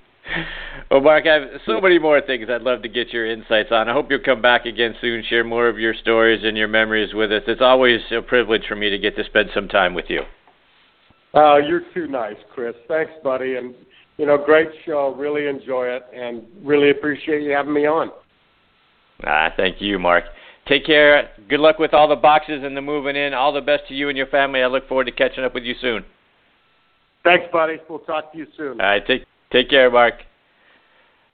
[0.91, 3.89] Well, Mark, I have so many more things I'd love to get your insights on.
[3.89, 7.15] I hope you'll come back again soon, share more of your stories and your memories
[7.15, 7.43] with us.
[7.47, 10.23] It's always a privilege for me to get to spend some time with you.
[11.35, 12.75] Oh, you're too nice, Chris.
[12.89, 13.57] Thanks, buddy.
[13.57, 13.75] And,
[14.17, 15.15] you know, great show.
[15.17, 18.11] Really enjoy it and really appreciate you having me on.
[19.25, 20.25] Ah, thank you, Mark.
[20.69, 21.31] Take care.
[21.49, 23.35] Good luck with all the boxes and the moving in.
[23.35, 24.63] All the best to you and your family.
[24.63, 26.05] I look forward to catching up with you soon.
[27.23, 27.79] Thanks, buddy.
[27.89, 28.81] We'll talk to you soon.
[28.81, 29.07] All right.
[29.07, 30.15] Take, take care, Mark.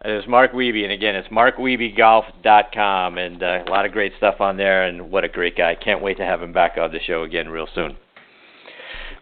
[0.05, 4.57] It's Mark Wiebe, and again, it's markwiebegolf.com, and uh, a lot of great stuff on
[4.57, 5.77] there, and what a great guy.
[5.77, 7.97] Can't wait to have him back on the show again real soon.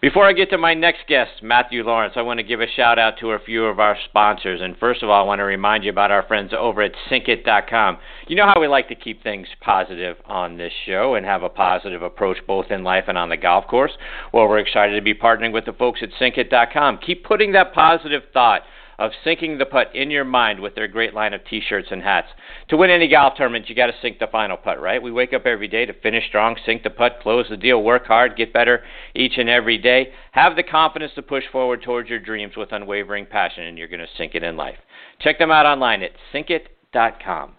[0.00, 2.98] Before I get to my next guest, Matthew Laurance, I want to give a shout
[2.98, 4.62] out to a few of our sponsors.
[4.62, 7.98] And first of all, I want to remind you about our friends over at Syncit.com.
[8.26, 11.50] You know how we like to keep things positive on this show and have a
[11.50, 13.92] positive approach both in life and on the golf course?
[14.32, 17.00] Well, we're excited to be partnering with the folks at Syncit.com.
[17.04, 18.62] Keep putting that positive thought
[19.00, 22.28] of sinking the putt in your mind with their great line of t-shirts and hats.
[22.68, 25.02] To win any golf tournament, you got to sink the final putt, right?
[25.02, 28.06] We wake up every day to finish strong, sink the putt, close the deal, work
[28.06, 28.84] hard, get better
[29.14, 30.12] each and every day.
[30.32, 34.00] Have the confidence to push forward towards your dreams with unwavering passion, and you're going
[34.00, 34.78] to sink it in life.
[35.18, 37.54] Check them out online at syncit.com.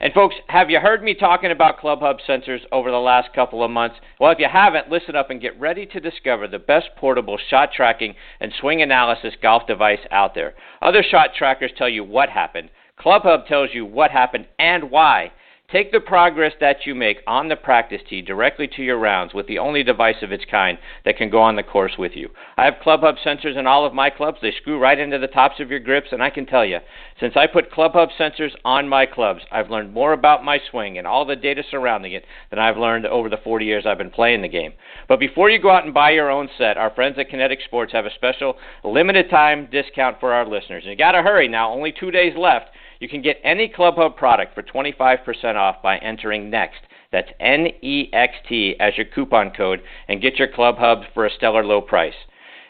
[0.00, 3.70] And folks, have you heard me talking about ClubHub sensors over the last couple of
[3.70, 3.96] months?
[4.18, 7.70] Well, if you haven't, listen up and get ready to discover the best portable shot
[7.72, 10.54] tracking and swing analysis golf device out there.
[10.82, 12.70] Other shot trackers tell you what happened.
[12.98, 15.32] ClubHub tells you what happened and why.
[15.74, 19.48] Take the progress that you make on the practice tee directly to your rounds with
[19.48, 22.28] the only device of its kind that can go on the course with you.
[22.56, 24.38] I have ClubHub sensors in all of my clubs.
[24.40, 26.78] They screw right into the tops of your grips, and I can tell you,
[27.18, 31.08] since I put ClubHub sensors on my clubs, I've learned more about my swing and
[31.08, 34.42] all the data surrounding it than I've learned over the 40 years I've been playing
[34.42, 34.74] the game.
[35.08, 37.92] But before you go out and buy your own set, our friends at Kinetic Sports
[37.94, 40.84] have a special limited time discount for our listeners.
[40.84, 42.66] And you got to hurry now, only 2 days left.
[43.04, 46.80] You can get any ClubHub product for 25% off by entering NEXT.
[47.12, 51.30] That's N E X T as your coupon code and get your ClubHub for a
[51.30, 52.14] stellar low price.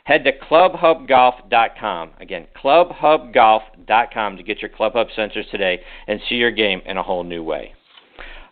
[0.03, 2.11] Head to clubhubgolf.com.
[2.19, 7.23] Again, clubhubgolf.com to get your ClubHub sensors today and see your game in a whole
[7.23, 7.73] new way.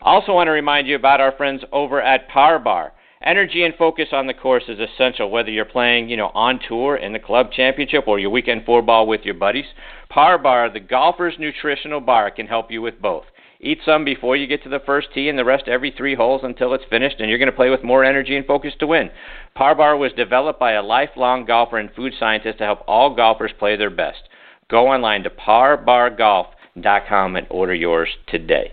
[0.03, 2.93] Also, want to remind you about our friends over at Par Bar.
[3.25, 6.97] Energy and focus on the course is essential, whether you're playing, you know, on tour
[6.97, 9.67] in the club championship or your weekend four ball with your buddies.
[10.09, 13.25] Par Bar, the golfer's nutritional bar, can help you with both.
[13.61, 16.41] Eat some before you get to the first tee and the rest every three holes
[16.43, 19.09] until it's finished, and you're going to play with more energy and focus to win.
[19.55, 23.53] Par Bar was developed by a lifelong golfer and food scientist to help all golfers
[23.57, 24.23] play their best.
[24.69, 28.73] Go online to parbargolf.com and order yours today.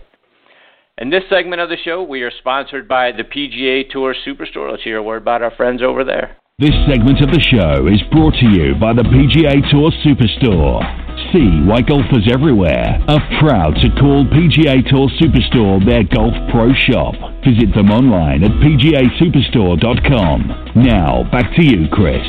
[1.00, 4.70] In this segment of the show, we are sponsored by the PGA Tour Superstore.
[4.70, 6.36] Let's hear a word about our friends over there.
[6.58, 10.84] This segment of the show is brought to you by the PGA Tour Superstore.
[11.32, 17.14] See why golfers everywhere are proud to call PGA Tour Superstore their golf pro shop.
[17.48, 20.84] Visit them online at pgasuperstore.com.
[20.84, 22.28] Now, back to you, Chris.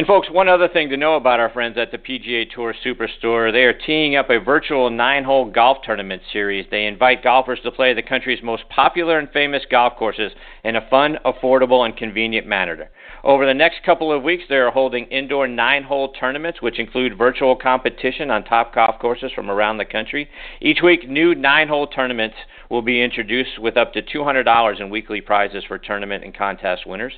[0.00, 3.52] And folks, one other thing to know about our friends at the PGA Tour Superstore,
[3.52, 6.64] they are teeing up a virtual nine-hole golf tournament series.
[6.70, 10.32] They invite golfers to play the country's most popular and famous golf courses
[10.64, 12.88] in a fun, affordable, and convenient manner.
[13.22, 17.18] Over the next couple of weeks, they are holding indoor nine hole tournaments, which include
[17.18, 20.30] virtual competition on top golf courses from around the country.
[20.62, 22.36] Each week, new nine hole tournaments
[22.70, 27.12] will be introduced with up to $200 in weekly prizes for tournament and contest winners.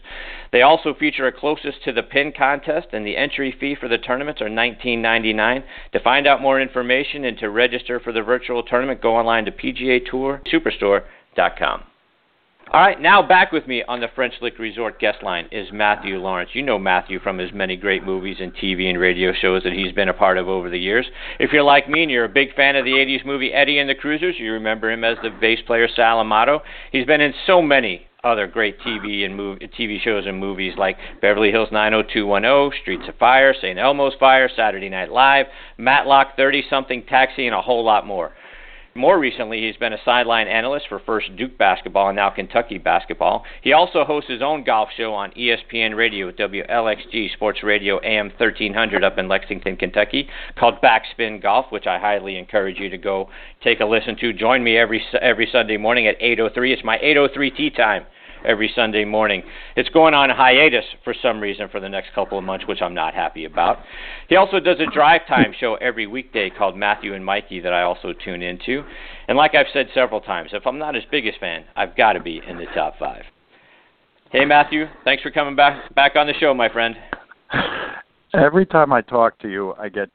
[0.50, 3.98] They also feature a closest to the pin contest, and the entry fee for the
[3.98, 5.62] tournaments are $19.99.
[5.92, 9.52] To find out more information and to register for the virtual tournament, go online to
[9.52, 11.84] PGA Tour Superstore.com.
[12.72, 16.16] All right, now back with me on the French Lick Resort guest line is Matthew
[16.16, 16.48] Laurance.
[16.54, 19.92] You know Matthew from his many great movies and TV and radio shows that he's
[19.92, 21.04] been a part of over the years.
[21.38, 23.90] If you're like me and you're a big fan of the 80s movie Eddie and
[23.90, 26.62] the Cruisers, you remember him as the bass player Sal Amato.
[26.92, 30.96] He's been in so many other great TV and movie, TV shows and movies like
[31.20, 33.78] Beverly Hills 90210, Streets of Fire, St.
[33.78, 35.44] Elmo's Fire, Saturday Night Live,
[35.76, 38.32] Matlock 30 something, Taxi, and a whole lot more.
[38.94, 43.42] More recently, he's been a sideline analyst for first Duke basketball and now Kentucky basketball.
[43.62, 49.02] He also hosts his own golf show on ESPN Radio, WLXG Sports Radio AM 1300
[49.02, 50.28] up in Lexington, Kentucky,
[50.58, 53.30] called Backspin Golf, which I highly encourage you to go
[53.64, 54.34] take a listen to.
[54.34, 56.74] Join me every every Sunday morning at 8:03.
[56.74, 58.04] It's my 8:03 tee time
[58.44, 59.42] every Sunday morning.
[59.76, 62.94] It's going on hiatus for some reason for the next couple of months, which I'm
[62.94, 63.78] not happy about.
[64.28, 67.82] He also does a drive time show every weekday called Matthew and Mikey that I
[67.82, 68.82] also tune into.
[69.28, 72.20] And like I've said several times, if I'm not his biggest fan, I've got to
[72.20, 73.24] be in the top five.
[74.30, 76.96] Hey Matthew, thanks for coming back back on the show, my friend.
[78.34, 80.08] Every time I talk to you, I get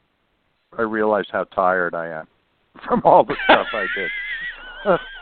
[0.78, 2.28] I realize how tired I am
[2.88, 4.99] from all the stuff I did.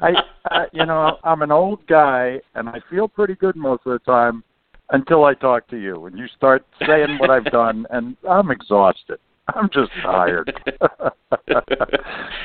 [0.00, 0.10] I,
[0.50, 3.98] I you know I'm an old guy and I feel pretty good most of the
[4.00, 4.42] time
[4.90, 9.18] until I talk to you and you start saying what I've done and I'm exhausted.
[9.54, 10.52] I'm just tired.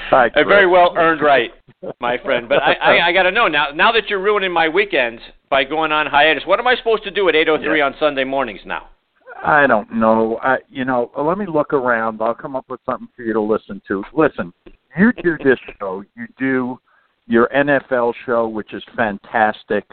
[0.09, 1.51] Hi, a very well earned right,
[1.99, 2.49] my friend.
[2.49, 3.67] But I, I, I got to know now.
[3.73, 7.11] Now that you're ruining my weekends by going on hiatus, what am I supposed to
[7.11, 7.85] do at 8:03 yeah.
[7.85, 8.89] on Sunday mornings now?
[9.43, 10.39] I don't know.
[10.41, 12.21] I, you know, let me look around.
[12.21, 14.03] I'll come up with something for you to listen to.
[14.13, 14.51] Listen,
[14.97, 16.03] you do this show.
[16.15, 16.79] You do
[17.27, 19.85] your NFL show, which is fantastic.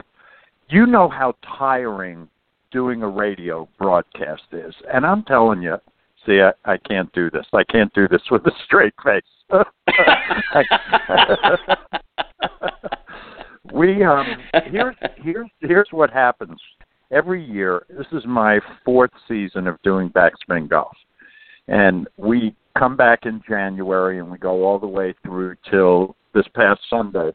[0.68, 2.28] You know how tiring
[2.70, 4.74] doing a radio broadcast is.
[4.92, 5.76] And I'm telling you,
[6.26, 7.46] see, I, I can't do this.
[7.52, 9.22] I can't do this with a straight face.
[13.72, 14.26] we um
[14.70, 16.58] here's here's here's what happens
[17.10, 17.84] every year.
[17.90, 20.96] This is my fourth season of doing backspin golf,
[21.68, 26.46] and we come back in January and we go all the way through till this
[26.54, 27.30] past Sunday.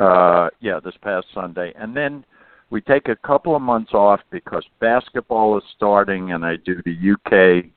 [0.00, 2.24] Uh, yeah, this past Sunday, and then
[2.70, 7.12] we take a couple of months off because basketball is starting, and I do the
[7.12, 7.70] UK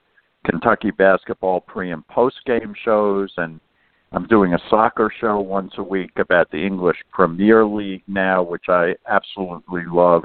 [0.50, 3.60] Kentucky basketball pre and post game shows, and
[4.14, 8.70] I'm doing a soccer show once a week about the English Premier League now, which
[8.70, 10.24] I absolutely love,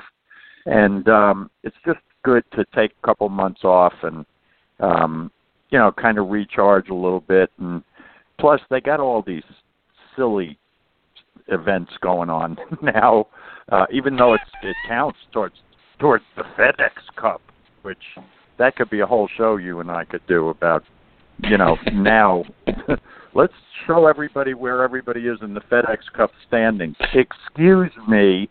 [0.67, 4.25] and um, it's just good to take a couple months off and
[4.79, 5.33] um,
[5.71, 7.83] you know kind of recharge a little bit, and
[8.39, 9.43] plus they got all these
[10.17, 10.59] silly
[11.49, 13.27] events going on now,
[13.71, 15.57] uh, even though it's, it counts towards
[15.99, 17.43] towards the FedEx Cup,
[17.83, 17.99] which
[18.59, 20.83] that could be a whole show you and I could do about,
[21.43, 22.45] you know, now.
[23.35, 23.53] let's
[23.87, 26.97] show everybody where everybody is in the FedEx Cup standings.
[27.15, 28.49] Excuse me.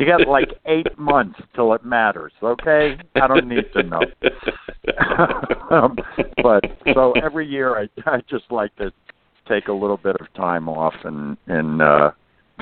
[0.00, 2.96] You got like eight months till it matters, okay?
[3.16, 4.00] I don't need to know.
[5.70, 5.94] um,
[6.42, 8.90] but so every year I I just like to
[9.46, 12.12] take a little bit of time off and and uh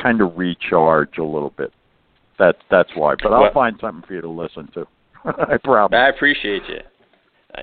[0.02, 1.72] kind of recharge a little bit.
[2.40, 3.14] That's that's why.
[3.22, 4.84] But I'll well, find something for you to listen to.
[5.24, 5.96] I promise.
[5.96, 6.80] I appreciate you.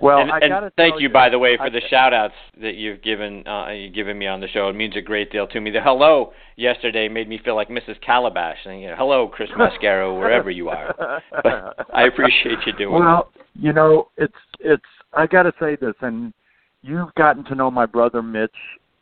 [0.02, 2.76] Well, and, and thank you, you, by the way, for I, the shout outs that
[2.76, 4.68] you've given uh, you've given me on the show.
[4.68, 5.70] It means a great deal to me.
[5.70, 8.02] The hello yesterday made me feel like Mrs.
[8.02, 10.96] Calabash, saying, you know, "Hello, Chris Mascaro, wherever you are."
[11.44, 13.04] But I appreciate you doing.
[13.04, 14.84] Well, you know, it's it's.
[15.14, 16.34] I got to say this, and
[16.82, 18.52] you've gotten to know my brother Mitch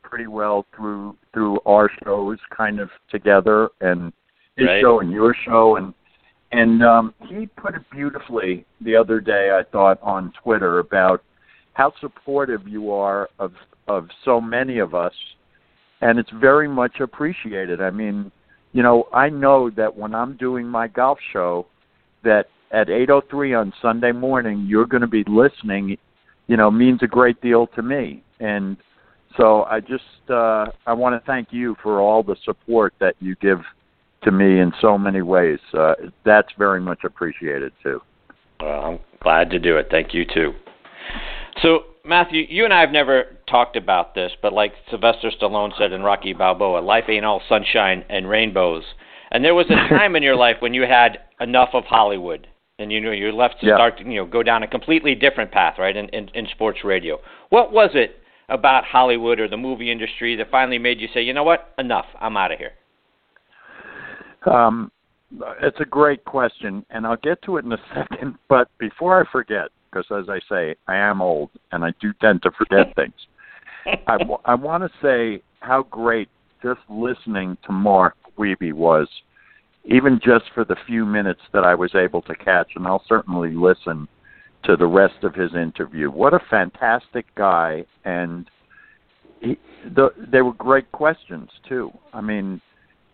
[0.04, 4.12] pretty well through through our shows kind of together and
[4.58, 4.82] his right.
[4.82, 5.94] show and your show and
[6.54, 11.24] and um he put it beautifully the other day I thought on Twitter about
[11.74, 13.54] how supportive you are of
[13.88, 15.14] of so many of us
[16.04, 17.82] and it's very much appreciated.
[17.82, 18.30] I mean,
[18.74, 21.66] you know, I know that when I'm doing my golf show
[22.24, 25.98] that at 8:03 on Sunday morning you're going to be listening,
[26.48, 28.22] you know, means a great deal to me.
[28.40, 28.76] And
[29.38, 33.36] so I just uh, I want to thank you for all the support that you
[33.36, 33.62] give
[34.24, 35.60] to me in so many ways.
[35.74, 35.94] Uh,
[36.26, 38.02] that's very much appreciated too.
[38.60, 39.88] Well, I'm glad to do it.
[39.90, 40.54] Thank you too.
[41.62, 45.92] So Matthew, you and I have never talked about this, but like Sylvester Stallone said
[45.92, 48.84] in Rocky Balboa, life ain't all sunshine and rainbows.
[49.32, 52.48] And there was a time in your life when you had enough of Hollywood
[52.80, 53.76] and you know you're left to yeah.
[53.76, 55.96] start you know go down a completely different path, right?
[55.96, 57.20] In, in in sports radio.
[57.50, 58.18] What was it
[58.50, 62.06] about Hollywood or the movie industry that finally made you say, you know what, enough,
[62.20, 62.74] I'm out of here?
[64.46, 64.92] Um,
[65.62, 68.36] it's a great question, and I'll get to it in a second.
[68.50, 72.42] But before I forget, because as I say, I am old and I do tend
[72.44, 73.14] to forget things.
[74.08, 76.30] I, I want to say how great
[76.62, 79.08] just listening to Mark Wiebe was,
[79.86, 83.54] even just for the few minutes that I was able to catch, and I'll certainly
[83.54, 84.08] listen
[84.64, 86.10] to the rest of his interview.
[86.10, 88.50] What a fantastic guy, and
[89.42, 89.58] he,
[89.94, 91.92] the, they were great questions too.
[92.14, 92.62] I mean,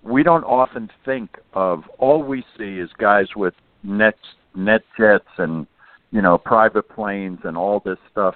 [0.03, 4.15] we don't often think of all we see is guys with net
[4.55, 5.67] net jets and
[6.11, 8.35] you know private planes and all this stuff.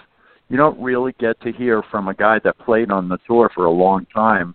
[0.49, 3.65] You don't really get to hear from a guy that played on the tour for
[3.65, 4.53] a long time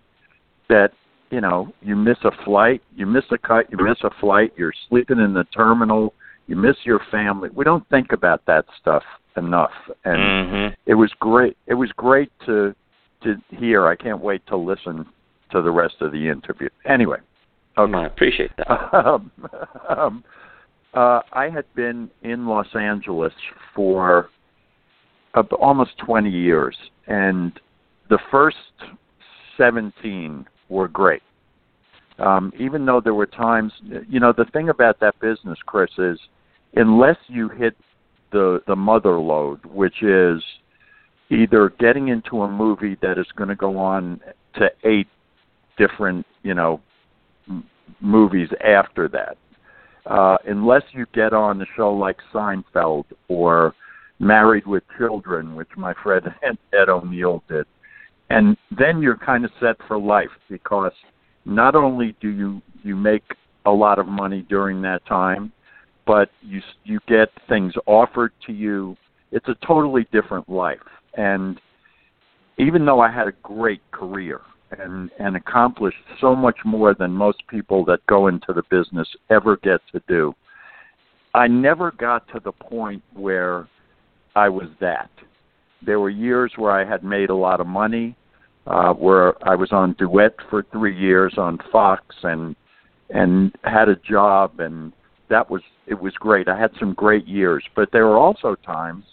[0.69, 0.93] that
[1.31, 4.75] you know you miss a flight, you miss a cut, you miss a flight, you're
[4.89, 6.15] sleeping in the terminal,
[6.47, 7.49] you miss your family.
[7.55, 9.03] We don't think about that stuff
[9.37, 9.73] enough,
[10.05, 10.75] and mm-hmm.
[10.87, 11.57] it was great.
[11.67, 12.75] It was great to
[13.23, 13.87] to hear.
[13.87, 15.07] I can't wait to listen
[15.51, 16.69] to the rest of the interview.
[16.87, 17.19] Anyway,
[17.77, 17.93] okay.
[17.93, 18.69] I appreciate that.
[18.93, 19.33] Um,
[19.89, 20.25] um,
[20.95, 23.33] uh, I had been in Los Angeles
[23.75, 24.31] for
[25.35, 26.77] uh, almost 20 years,
[27.07, 27.53] and
[28.09, 28.57] the first
[29.57, 31.23] 17 were great.
[32.19, 33.73] Um, even though there were times,
[34.09, 36.19] you know, the thing about that business, Chris, is
[36.75, 37.77] unless you hit
[38.33, 40.43] the the mother load, which is
[41.31, 44.21] either getting into a movie that is going to go on
[44.55, 45.09] to eight
[45.79, 46.81] different, you know,
[47.49, 47.65] m-
[48.01, 49.37] movies after that.
[50.07, 53.75] Uh, unless you get on a show like Seinfeld or
[54.21, 56.27] Married with Children, which my friend
[56.73, 57.67] Ed O'Neill did,
[58.31, 60.93] and then you're kind of set for life because
[61.45, 63.23] not only do you you make
[63.67, 65.53] a lot of money during that time,
[66.07, 68.97] but you you get things offered to you.
[69.31, 70.79] It's a totally different life,
[71.17, 71.61] and
[72.59, 74.41] even though I had a great career
[74.79, 79.57] and and accomplished so much more than most people that go into the business ever
[79.59, 80.35] get to do,
[81.35, 83.69] I never got to the point where
[84.35, 85.11] I was that.
[85.85, 88.17] There were years where I had made a lot of money,
[88.67, 92.55] uh, where I was on duet for three years on Fox and
[93.11, 94.93] and had a job and
[95.29, 96.49] that was it was great.
[96.49, 99.05] I had some great years, but there were also times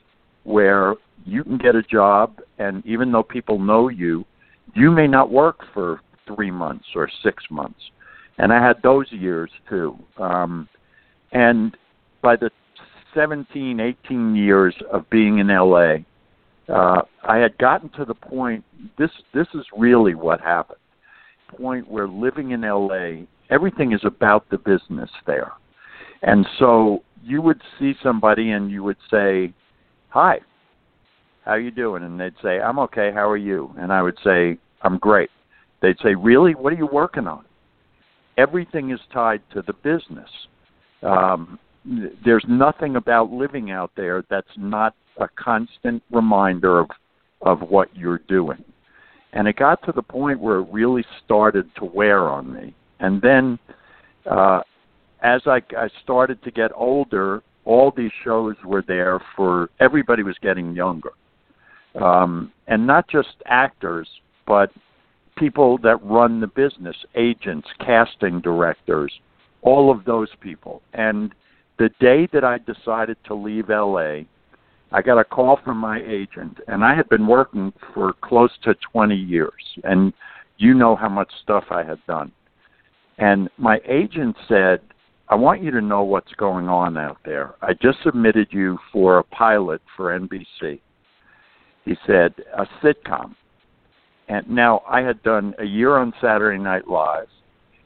[0.44, 0.96] where
[1.26, 4.26] you can get a job and even though people know you,
[4.74, 7.80] you may not work for 3 months or 6 months.
[8.38, 9.98] And I had those years too.
[10.18, 10.68] Um
[11.32, 11.76] and
[12.22, 12.50] by the
[13.14, 15.98] 17, 18 years of being in LA,
[16.68, 18.64] uh, I had gotten to the point.
[18.98, 20.80] This this is really what happened.
[21.48, 25.52] Point where living in LA, everything is about the business there,
[26.24, 29.54] and so you would see somebody and you would say,
[30.10, 30.40] "Hi,
[31.46, 33.12] how you doing?" And they'd say, "I'm okay.
[33.12, 35.30] How are you?" And I would say, "I'm great."
[35.82, 36.54] They'd say, "Really?
[36.56, 37.46] What are you working on?"
[38.38, 40.30] Everything is tied to the business.
[41.02, 41.60] Um,
[42.24, 46.90] there's nothing about living out there that's not a constant reminder of
[47.42, 48.64] of what you're doing.
[49.34, 52.74] And it got to the point where it really started to wear on me.
[53.00, 53.60] And then
[54.30, 54.62] uh
[55.22, 60.38] as I, I started to get older, all these shows were there for everybody was
[60.42, 61.12] getting younger.
[62.02, 64.08] Um, and not just actors,
[64.46, 64.72] but
[65.38, 69.14] people that run the business, agents, casting directors,
[69.62, 70.82] all of those people.
[70.94, 71.34] And
[71.78, 74.22] the day that I decided to leave LA,
[74.92, 78.76] I got a call from my agent, and I had been working for close to
[78.92, 79.52] 20 years,
[79.84, 80.14] and
[80.58, 82.32] you know how much stuff I had done.
[83.18, 84.82] And my agent said,
[85.28, 87.56] I want you to know what's going on out there.
[87.62, 90.80] I just submitted you for a pilot for NBC.
[91.86, 93.36] He said, a sitcom.
[94.28, 97.28] And now I had done a year on Saturday Night Live.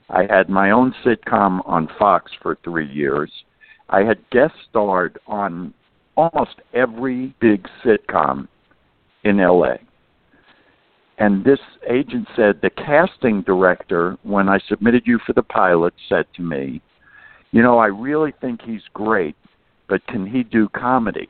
[0.09, 3.31] I had my own sitcom on Fox for three years.
[3.89, 5.73] I had guest starred on
[6.15, 8.47] almost every big sitcom
[9.23, 9.75] in LA.
[11.17, 16.25] And this agent said the casting director, when I submitted you for the pilot, said
[16.35, 16.81] to me,
[17.51, 19.35] You know, I really think he's great,
[19.89, 21.29] but can he do comedy?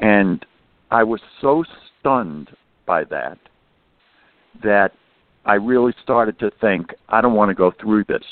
[0.00, 0.44] And
[0.92, 1.64] I was so
[1.98, 2.50] stunned
[2.84, 3.38] by that
[4.62, 4.92] that
[5.46, 8.22] I really started to think, I don't want to go through this.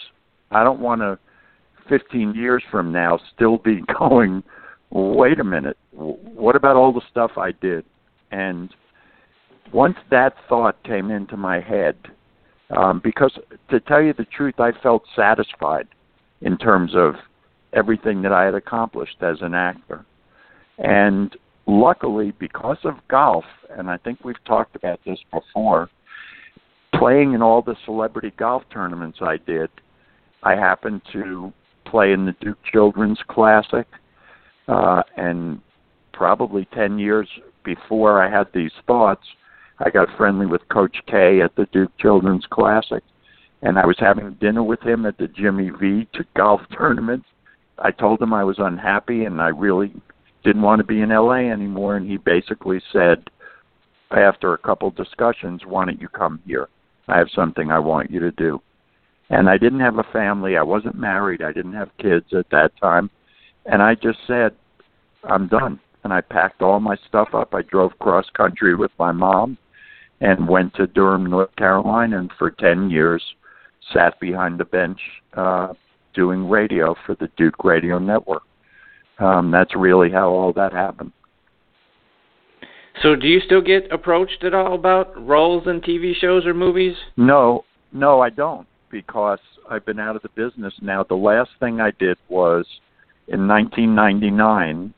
[0.50, 1.18] I don't want to
[1.88, 4.42] 15 years from now still be going,
[4.90, 7.82] wait a minute, what about all the stuff I did?
[8.30, 8.68] And
[9.72, 11.96] once that thought came into my head,
[12.76, 13.32] um, because
[13.70, 15.88] to tell you the truth, I felt satisfied
[16.42, 17.14] in terms of
[17.72, 20.04] everything that I had accomplished as an actor.
[20.76, 21.34] And
[21.70, 25.88] luckily, because of golf, and I think we've talked about this before,
[26.94, 29.70] playing in all the celebrity golf tournaments I did,
[30.42, 31.52] I happened to
[31.84, 33.86] play in the Duke Children's Classic,
[34.68, 35.60] uh, and
[36.12, 37.28] probably 10 years
[37.64, 39.24] before I had these thoughts,
[39.78, 43.02] I got friendly with Coach K at the Duke Children's Classic,
[43.62, 47.24] and I was having dinner with him at the Jimmy V to golf tournament.
[47.78, 49.94] I told him I was unhappy and I really
[50.44, 53.28] didn't want to be in LA anymore, and he basically said,
[54.10, 56.68] after a couple discussions, why don't you come here?
[57.08, 58.60] I have something I want you to do.
[59.30, 60.56] And I didn't have a family.
[60.56, 61.42] I wasn't married.
[61.42, 63.10] I didn't have kids at that time.
[63.66, 64.52] And I just said,
[65.24, 65.78] I'm done.
[66.02, 67.54] And I packed all my stuff up.
[67.54, 69.58] I drove cross country with my mom
[70.20, 73.22] and went to Durham, North Carolina, and for 10 years
[73.92, 75.00] sat behind the bench
[75.34, 75.72] uh,
[76.14, 78.42] doing radio for the Duke Radio Network.
[79.20, 81.12] Um, that's really how all that happened.
[83.02, 86.96] So, do you still get approached at all about roles in TV shows or movies?
[87.16, 89.38] No, no, I don't because
[89.70, 91.04] I've been out of the business now.
[91.04, 92.66] The last thing I did was
[93.28, 94.92] in 1999,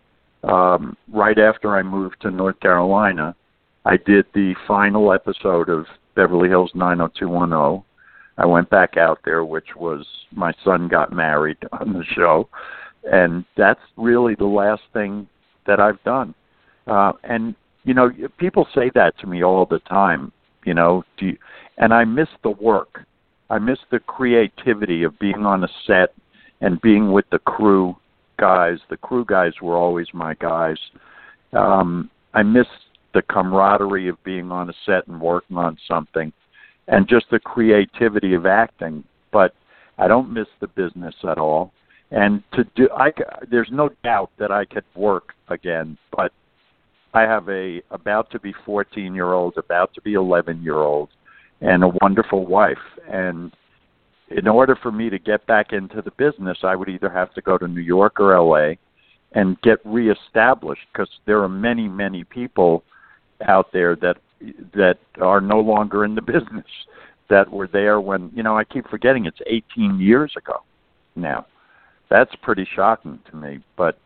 [0.44, 3.36] um, right after I moved to North Carolina.
[3.84, 7.84] I did the final episode of Beverly Hills 90210.
[8.38, 12.48] I went back out there, which was my son got married on the show,
[13.10, 15.28] and that's really the last thing
[15.66, 16.34] that I've done.
[16.86, 20.32] Uh, and you know, people say that to me all the time.
[20.64, 21.38] You know, do you,
[21.78, 23.04] and I miss the work.
[23.50, 26.14] I miss the creativity of being on a set
[26.60, 27.96] and being with the crew
[28.38, 28.78] guys.
[28.88, 30.78] The crew guys were always my guys.
[31.52, 32.66] Um, I miss
[33.12, 36.32] the camaraderie of being on a set and working on something,
[36.88, 39.04] and just the creativity of acting.
[39.32, 39.54] But
[39.98, 41.72] I don't miss the business at all.
[42.12, 43.10] And to do, I
[43.50, 46.30] there's no doubt that I could work again, but
[47.14, 51.08] I have a about to be 14 year old, about to be 11 year old,
[51.62, 52.76] and a wonderful wife.
[53.10, 53.50] And
[54.28, 57.40] in order for me to get back into the business, I would either have to
[57.40, 58.74] go to New York or LA
[59.32, 62.84] and get reestablished because there are many, many people
[63.46, 64.18] out there that
[64.74, 66.66] that are no longer in the business
[67.30, 70.58] that were there when you know I keep forgetting it's 18 years ago
[71.16, 71.46] now.
[72.12, 73.96] That's pretty shocking to me, but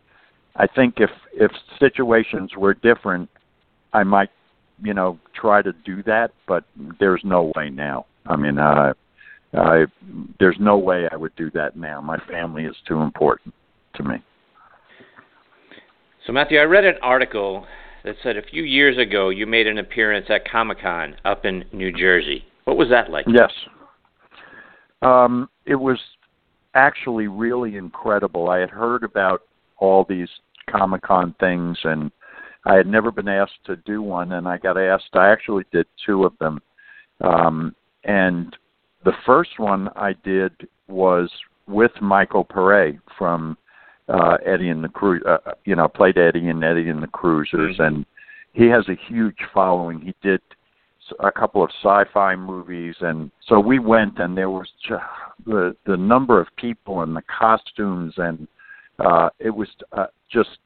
[0.54, 1.50] I think if if
[1.80, 3.28] situations were different,
[3.92, 4.30] I might
[4.80, 6.62] you know try to do that, but
[7.00, 8.07] there's no way now.
[8.26, 8.92] I mean, uh,
[9.54, 9.86] I
[10.38, 12.00] there's no way I would do that now.
[12.00, 13.52] My family is too important
[13.96, 14.22] to me.
[16.28, 17.66] So Matthew, I read an article
[18.04, 21.64] that said a few years ago you made an appearance at Comic Con up in
[21.72, 22.44] New Jersey.
[22.66, 23.26] What was that like?
[23.26, 23.50] Yes.
[25.02, 25.98] Um, it was
[26.77, 28.49] actually really incredible.
[28.49, 29.43] I had heard about
[29.79, 30.29] all these
[30.70, 32.11] Comic Con things and
[32.66, 35.11] I had never been asked to do one, and I got asked.
[35.14, 36.61] I actually did two of them,
[37.20, 38.57] um, and
[39.05, 40.53] the first one I did
[40.89, 41.31] was
[41.68, 43.57] with Michael Paré from
[44.09, 45.22] uh, Eddie and the Cru.
[45.22, 47.83] Uh, you know, played Eddie and Eddie and the Cruisers, mm-hmm.
[47.83, 48.07] and
[48.53, 50.01] he has a huge following.
[50.01, 50.41] He did
[51.20, 55.02] a couple of sci-fi movies, and so we went, and there was just
[55.44, 58.46] the the number of people and the costumes, and
[58.98, 60.59] uh, it was uh, just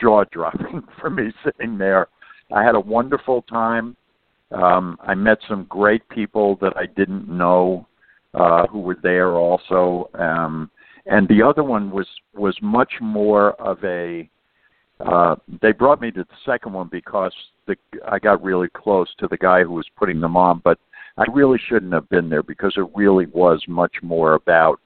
[0.00, 2.08] jaw dropping for me sitting there.
[2.52, 3.96] I had a wonderful time.
[4.52, 7.86] Um, I met some great people that I didn't know
[8.34, 10.08] uh, who were there also.
[10.14, 10.70] Um,
[11.06, 14.28] and the other one was was much more of a.
[15.00, 17.32] Uh, they brought me to the second one because
[17.66, 17.76] the
[18.10, 20.78] I got really close to the guy who was putting them on, but
[21.18, 24.80] I really shouldn't have been there because it really was much more about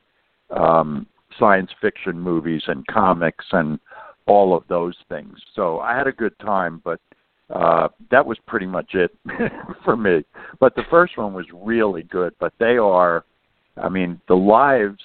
[0.50, 1.06] um,
[1.38, 3.78] science fiction movies and comics and
[4.26, 5.38] all of those things.
[5.54, 7.00] So I had a good time, but
[7.50, 9.16] uh, that was pretty much it
[9.84, 10.24] for me.
[10.60, 12.34] But the first one was really good.
[12.38, 13.24] But they are,
[13.76, 15.00] I mean, the lives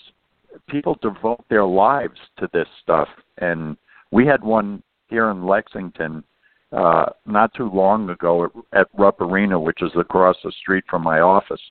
[0.70, 3.08] people devote their lives to this stuff,
[3.40, 3.78] and
[4.12, 6.24] we had one here in Lexington
[6.72, 11.04] uh, not too long ago at, at Rupp Arena, which is across the street from
[11.04, 11.62] my office,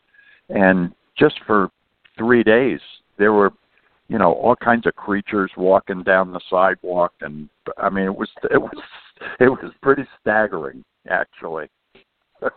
[0.49, 1.71] and just for
[2.17, 2.81] three days
[3.19, 3.53] there were
[4.09, 7.13] you know all kinds of creatures walking down the sidewalk.
[7.21, 8.83] And i mean it was it was
[9.41, 11.67] it was pretty staggering actually.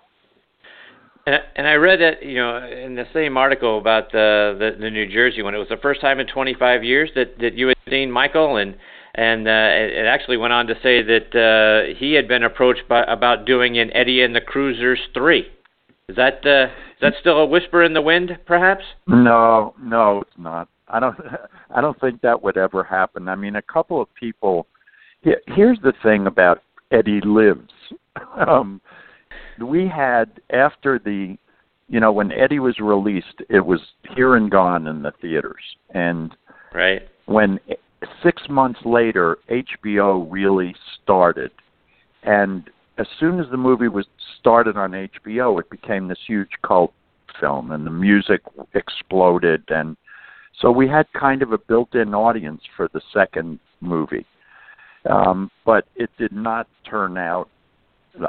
[1.25, 4.89] And, and i read that you know in the same article about the, the the
[4.89, 5.53] new jersey one.
[5.53, 8.77] It was the first time in 25 years that that you had seen michael and
[9.17, 13.03] and uh, it, actually went on to say that uh, he had been approached by,
[13.03, 15.47] about doing an Eddie and the Cruisers three.
[16.07, 18.83] Is that uh, is that still a whisper in the wind, perhaps?
[19.07, 21.17] No, no, it's not I don't
[21.75, 23.27] I don't think that would ever happen.
[23.27, 24.67] I mean, a couple of people.
[25.47, 26.61] Here's the thing about
[26.91, 27.73] Eddie Lives.
[28.35, 28.81] Um,
[29.61, 31.37] we had after the,
[31.87, 33.79] you know, when Eddie was released, it was
[34.15, 35.61] here and gone in the theaters,
[35.91, 36.35] and
[36.73, 37.59] right when
[38.23, 41.51] six months later HBO really started,
[42.23, 44.05] and as soon as the movie was
[44.39, 46.93] started on HBO, it became this huge cult
[47.39, 48.41] film, and the music
[48.73, 49.95] exploded, and
[50.59, 54.25] so we had kind of a built-in audience for the second movie.
[55.09, 57.49] Um, but it did not turn out.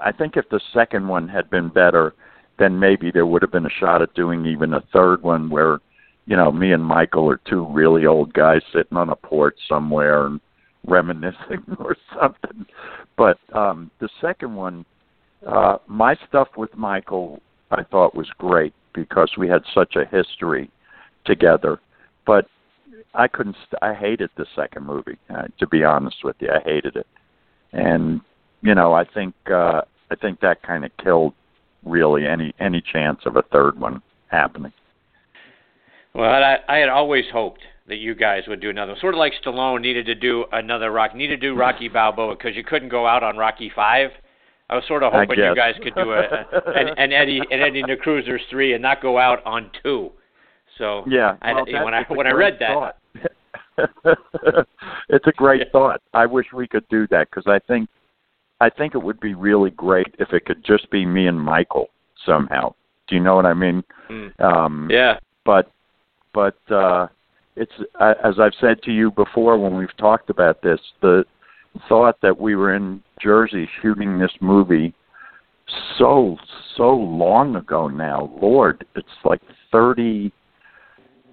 [0.04, 2.14] I think if the second one had been better,
[2.58, 5.80] then maybe there would have been a shot at doing even a third one where,
[6.28, 10.26] you know, me and Michael are two really old guys sitting on a porch somewhere
[10.26, 10.40] and
[10.86, 12.66] reminiscing or something.
[13.16, 14.84] But um the second one,
[15.46, 20.70] uh my stuff with Michael I thought was great because we had such a history
[21.24, 21.80] together.
[22.26, 22.46] But
[23.14, 23.56] I couldn't.
[23.66, 25.18] St- I hated the second movie.
[25.30, 27.06] Uh, to be honest with you, I hated it,
[27.72, 28.20] and
[28.60, 31.34] you know, I think uh, I think that kind of killed
[31.84, 34.72] really any any chance of a third one happening.
[36.14, 38.94] Well, I, I had always hoped that you guys would do another.
[39.00, 42.56] Sort of like Stallone needed to do another Rock, needed to do Rocky Balboa because
[42.56, 44.10] you couldn't go out on Rocky Five.
[44.70, 46.22] I was sort of hoping you guys could do a,
[46.76, 50.12] an, an Eddie an Eddie and the Cruisers three and not go out on two.
[50.76, 52.96] So yeah, well, I, when I when I read that,
[55.08, 55.72] it's a great yeah.
[55.72, 56.02] thought.
[56.12, 57.88] I wish we could do that because I think
[58.60, 61.88] I think it would be really great if it could just be me and Michael
[62.26, 62.74] somehow.
[63.08, 63.82] Do you know what I mean?
[64.10, 64.40] Mm.
[64.40, 65.18] Um, yeah.
[65.44, 65.70] But
[66.38, 67.08] but uh,
[67.56, 71.24] it's as I've said to you before when we've talked about this, the
[71.88, 74.94] thought that we were in Jersey shooting this movie
[75.98, 76.36] so
[76.76, 78.32] so long ago now.
[78.40, 79.40] Lord, it's like
[79.72, 80.32] thirty.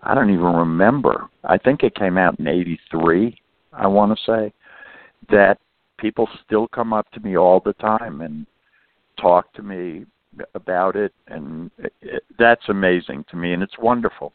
[0.01, 1.29] I don't even remember.
[1.43, 3.39] I think it came out in '83.
[3.73, 4.53] I want to say
[5.29, 5.59] that
[5.99, 8.47] people still come up to me all the time and
[9.21, 10.05] talk to me
[10.55, 11.69] about it, and
[12.01, 14.33] it, that's amazing to me, and it's wonderful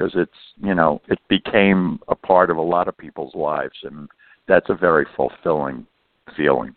[0.00, 0.32] because it's
[0.62, 4.08] you know it became a part of a lot of people's lives, and
[4.48, 5.86] that's a very fulfilling
[6.36, 6.74] feeling.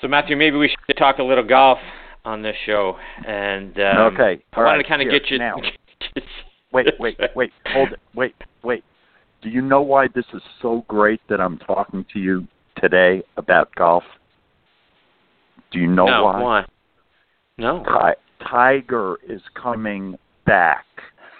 [0.00, 1.78] So Matthew, maybe we should talk a little golf
[2.24, 2.96] on this show,
[3.26, 4.82] and um, okay, I wanted right.
[4.82, 5.38] to kind of Here, get you.
[5.38, 5.56] now.
[6.72, 8.84] wait, wait, wait, hold it, wait, wait.
[9.42, 12.46] Do you know why this is so great that I'm talking to you
[12.76, 14.04] today about golf?
[15.70, 16.42] Do you know no, why?
[16.42, 16.64] why?
[17.56, 17.84] No.
[18.40, 20.16] Tiger is coming
[20.48, 20.86] back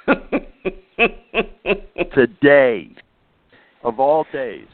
[2.15, 2.91] today,
[3.83, 4.67] of all days.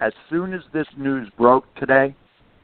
[0.00, 2.16] As soon as this news broke today,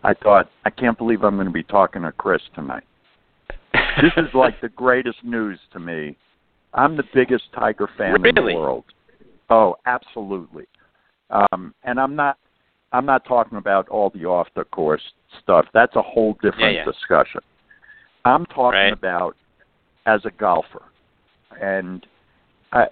[0.03, 2.85] I thought, I can't believe I'm going to be talking to Chris tonight.
[4.01, 6.17] This is like the greatest news to me.
[6.73, 8.29] I'm the biggest Tiger fan really?
[8.31, 8.85] in the world.
[9.51, 10.65] Oh, absolutely.
[11.31, 12.39] Um, and I'm not
[12.93, 15.03] I'm not talking about all the off the course
[15.43, 15.67] stuff.
[15.75, 16.85] That's a whole different yeah, yeah.
[16.85, 17.41] discussion.
[18.25, 18.93] I'm talking right.
[18.93, 19.37] about
[20.07, 20.83] as a golfer.
[21.61, 22.07] And
[22.73, 22.87] I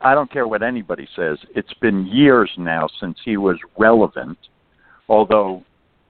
[0.00, 1.38] I don't care what anybody says.
[1.54, 4.38] It's been years now since he was relevant.
[5.08, 5.64] Although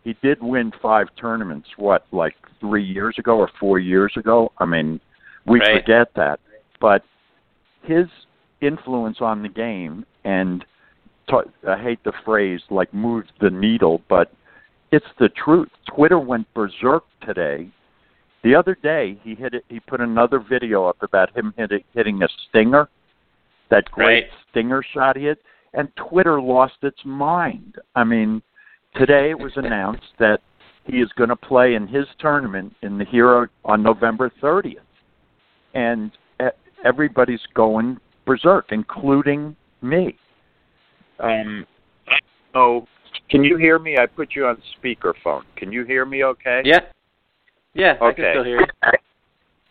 [0.05, 4.53] he did win five tournaments what like 3 years ago or 4 years ago.
[4.59, 5.01] I mean,
[5.47, 5.81] we right.
[5.81, 6.41] forget that.
[6.81, 7.03] But
[7.83, 8.07] his
[8.61, 10.65] influence on the game and
[11.29, 11.37] t-
[11.69, 14.33] I hate the phrase like moves the needle, but
[14.91, 15.69] it's the truth.
[15.95, 17.71] Twitter went berserk today.
[18.45, 21.84] The other day, he hit it, he put another video up about him hit it,
[21.93, 22.89] hitting a stinger,
[23.70, 24.24] that great right.
[24.51, 25.43] stinger shot he hit,
[25.74, 27.76] and Twitter lost its mind.
[27.95, 28.43] I mean,
[28.95, 30.41] today it was announced that
[30.84, 34.76] he is going to play in his tournament in the Hero on November 30th,
[35.74, 36.12] and
[36.84, 40.16] everybody's going berserk, including me.
[41.18, 41.66] Um,
[42.55, 42.86] oh,
[43.30, 43.97] can you hear me?
[43.99, 45.43] I put you on speakerphone.
[45.57, 46.24] Can you hear me?
[46.24, 46.62] Okay.
[46.64, 46.80] Yeah.
[47.75, 47.95] Yeah.
[48.01, 48.07] Okay.
[48.07, 48.93] I can still hear you.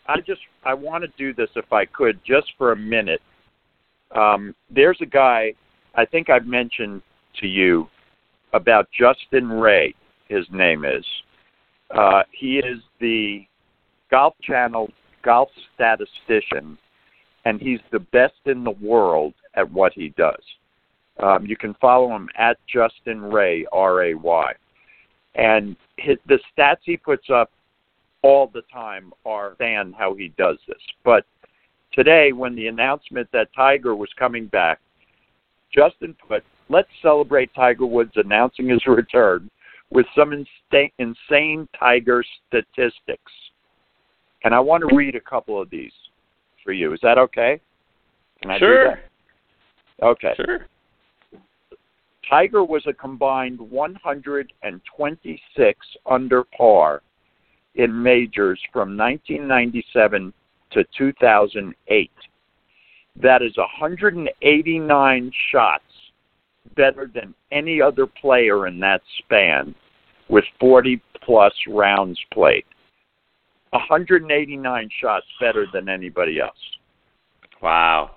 [0.08, 3.22] I just I want to do this if I could just for a minute.
[4.16, 5.54] Um, there's a guy
[5.96, 7.02] I think I've mentioned
[7.42, 7.88] to you
[8.54, 9.94] about Justin Ray.
[10.30, 11.06] His name is.
[11.92, 13.46] Uh, he is the
[14.10, 14.90] Golf Channel
[15.24, 16.78] golf statistician,
[17.46, 20.42] and he's the best in the world at what he does.
[21.22, 24.54] Um, you can follow him at Justin Ray R A Y,
[25.36, 27.52] and his, the stats he puts up
[28.24, 30.82] all the time are fan how he does this.
[31.04, 31.26] But
[31.94, 34.80] today, when the announcement that Tiger was coming back,
[35.72, 39.50] Justin put, "Let's celebrate Tiger Woods announcing his return
[39.90, 43.32] with some insta- insane Tiger statistics."
[44.44, 45.94] And I want to read a couple of these
[46.64, 46.94] for you.
[46.94, 47.60] Is that okay?
[48.42, 48.84] Can I sure.
[48.84, 49.00] do that?
[50.06, 50.34] Okay.
[50.36, 50.68] Sure.
[52.30, 57.02] Tiger was a combined 126 under par
[57.78, 60.34] in majors from 1997
[60.72, 62.12] to 2008.
[63.22, 65.84] That is 189 shots
[66.76, 69.74] better than any other player in that span
[70.30, 72.66] with 40 plus rounds played.
[73.72, 76.58] 189 shots better than anybody else.
[77.62, 78.12] Wow.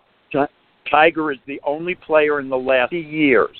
[0.90, 3.56] Tiger is the only player in the last years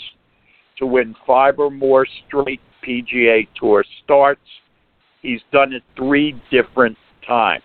[0.79, 4.41] to win five or more straight PGA Tour starts.
[5.23, 6.97] He's done it three different
[7.27, 7.63] times.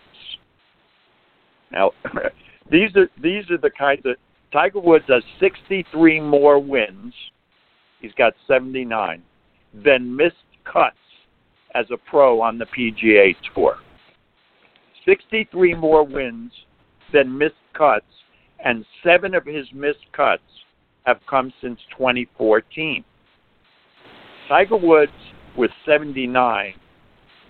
[1.72, 1.91] Now,
[2.72, 4.16] these are these are the kinds of
[4.51, 7.14] Tiger Woods has 63 more wins.
[7.99, 9.22] He's got 79.
[9.84, 10.95] Than missed cuts
[11.74, 13.78] as a pro on the PGA Tour.
[15.06, 16.51] 63 more wins
[17.12, 18.06] than missed cuts,
[18.64, 20.41] and seven of his missed cuts
[21.06, 23.03] have come since 2014.
[24.47, 25.12] Tiger Woods
[25.58, 26.74] with 79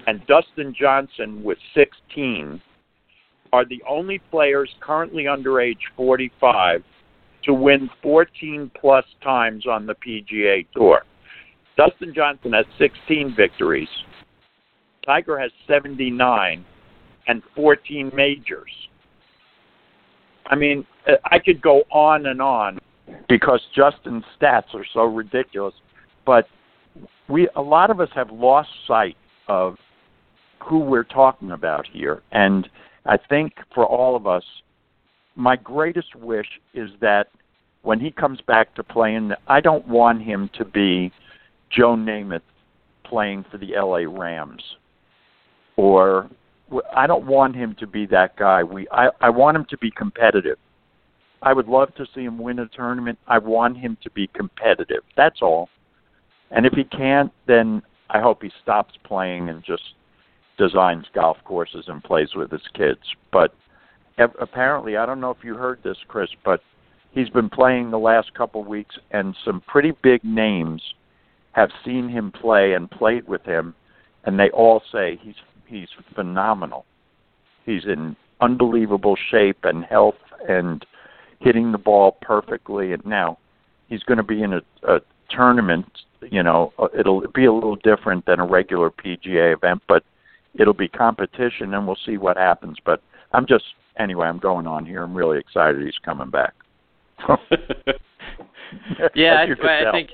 [0.08, 2.62] and Dustin Johnson with 16
[3.54, 6.84] are the only players currently under age 45
[7.44, 11.04] to win 14 plus times on the PGA Tour.
[11.78, 13.90] Dustin Johnson has 16 victories.
[15.06, 16.66] Tiger has 79
[17.28, 18.72] and 14 majors.
[20.48, 22.80] I mean, uh, I could go on and on
[23.30, 25.74] because Justin's stats are so ridiculous,
[26.26, 26.48] but
[27.30, 29.76] we a lot of us have lost sight of
[30.64, 32.22] who we're talking about here.
[32.32, 32.70] And
[33.06, 34.44] I think for all of us,
[35.36, 37.28] my greatest wish is that
[37.84, 41.12] when he comes back to playing, I don't want him to be
[41.70, 42.42] Joe Namath
[43.04, 44.64] playing for the LA Rams,
[45.78, 46.30] or
[46.96, 48.64] I don't want him to be that guy.
[48.64, 50.58] We I, I want him to be competitive.
[51.42, 53.20] I would love to see him win a tournament.
[53.28, 55.04] I want him to be competitive.
[55.16, 55.70] That's all.
[56.50, 59.84] And if he can't, then I hope he stops playing and just
[60.58, 63.02] designs golf courses and plays with his kids.
[63.32, 63.54] But
[64.18, 66.62] apparently, I don't know if you heard this, Chris, but
[67.12, 70.82] he's been playing the last couple of weeks, and some pretty big names
[71.54, 73.74] have seen him play and played with him,
[74.26, 75.36] and they all say he's
[75.68, 76.86] he's phenomenal.
[77.66, 80.16] He's in unbelievable shape and health
[80.48, 80.86] and
[81.40, 82.94] hitting the ball perfectly.
[82.94, 83.38] And now
[83.88, 85.00] he's going to be in a, a
[85.30, 85.86] tournament.
[86.22, 90.04] You know, uh, it'll be a little different than a regular PGA event, but
[90.60, 92.78] it'll be competition, and we'll see what happens.
[92.86, 93.02] But
[93.34, 93.66] I'm just
[93.98, 94.28] anyway.
[94.28, 95.04] I'm going on here.
[95.04, 96.54] I'm really excited he's coming back.
[99.16, 100.10] yeah, I, I think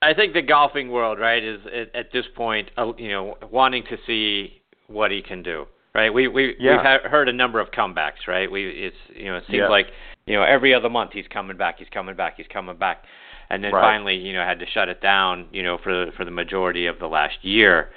[0.00, 3.84] I think the golfing world, right, is at, at this point, uh, you know, wanting
[3.84, 5.66] to see what he can do.
[5.94, 6.72] Right, we we yeah.
[6.72, 8.28] we've ha- heard a number of comebacks.
[8.28, 9.68] Right, we it's you know it seems yeah.
[9.68, 9.86] like
[10.26, 13.04] you know every other month he's coming back, he's coming back, he's coming back,
[13.50, 13.82] and then right.
[13.82, 15.46] finally you know had to shut it down.
[15.50, 17.90] You know for for the majority of the last year.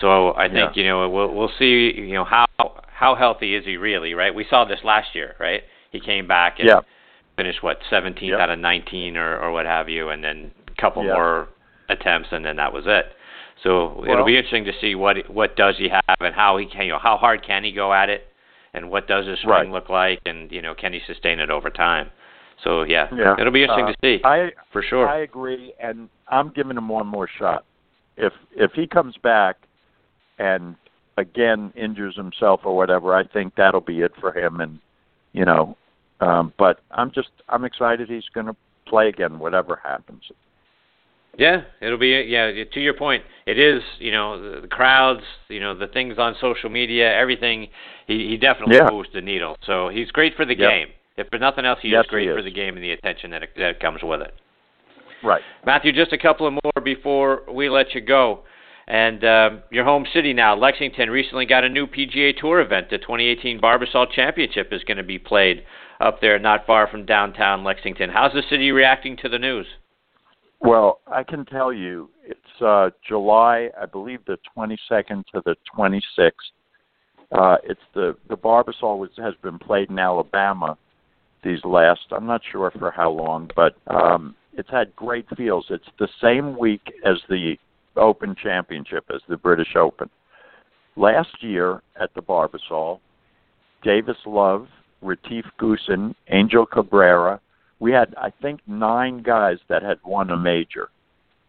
[0.00, 0.82] So I think yeah.
[0.82, 4.34] you know we'll we'll see you know how how healthy is he really, right?
[4.34, 5.62] We saw this last year, right?
[5.90, 6.80] He came back and yeah.
[7.36, 8.40] finished what 17th yep.
[8.40, 11.14] out of 19 or or what have you, and then a couple yeah.
[11.14, 11.48] more
[11.88, 13.06] attempts, and then that was it.
[13.62, 16.66] So well, it'll be interesting to see what what does he have and how he
[16.66, 18.28] can you know how hard can he go at it,
[18.74, 19.68] and what does his swing right.
[19.68, 22.10] look like, and you know can he sustain it over time.
[22.62, 23.34] So yeah, yeah.
[23.38, 25.08] it'll be interesting uh, to see I, for sure.
[25.08, 27.64] I agree, and I'm giving him one more shot.
[28.16, 29.56] If if he comes back
[30.38, 30.76] and
[31.16, 34.60] again injures himself or whatever, I think that'll be it for him.
[34.60, 34.78] And
[35.32, 35.76] you know,
[36.20, 40.22] um, but I'm just I'm excited he's going to play again, whatever happens.
[41.38, 42.50] Yeah, it'll be yeah.
[42.72, 46.68] To your point, it is you know the, crowds, you know the things on social
[46.68, 47.68] media, everything.
[48.08, 48.88] He he definitely yeah.
[48.90, 49.56] moves the needle.
[49.64, 50.70] So he's great for the yep.
[50.70, 50.88] game.
[51.16, 53.44] If for nothing else, he's yes, great he for the game and the attention that
[53.44, 54.34] it, that comes with it.
[55.22, 55.92] Right, Matthew.
[55.92, 58.40] Just a couple of more before we let you go.
[58.88, 62.88] And um, your home city now, Lexington, recently got a new PGA Tour event.
[62.88, 65.62] The 2018 Barbasol Championship is going to be played
[66.00, 68.08] up there, not far from downtown Lexington.
[68.08, 69.66] How's the city reacting to the news?
[70.60, 76.30] Well, I can tell you, it's uh, July, I believe, the 22nd to the 26th.
[77.30, 80.78] Uh, it's the the Barbasol was, has been played in Alabama
[81.44, 82.00] these last.
[82.10, 85.66] I'm not sure for how long, but um, it's had great fields.
[85.68, 87.56] It's the same week as the
[87.98, 90.08] Open Championship, as the British Open.
[90.96, 93.00] Last year at the Barbasol,
[93.82, 94.68] Davis Love,
[95.02, 97.40] Retief Goosen, Angel Cabrera,
[97.80, 100.88] we had I think nine guys that had won a major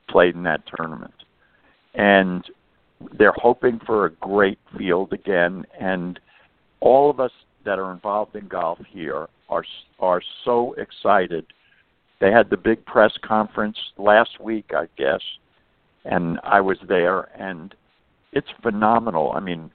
[0.09, 1.13] played in that tournament,
[1.95, 2.43] and
[3.17, 5.65] they're hoping for a great field again.
[5.79, 6.19] And
[6.81, 7.31] all of us
[7.65, 9.63] that are involved in golf here are
[9.99, 11.45] are so excited.
[12.19, 15.21] They had the big press conference last week, I guess,
[16.05, 17.73] and I was there, and
[18.31, 19.31] it's phenomenal.
[19.35, 19.71] I mean,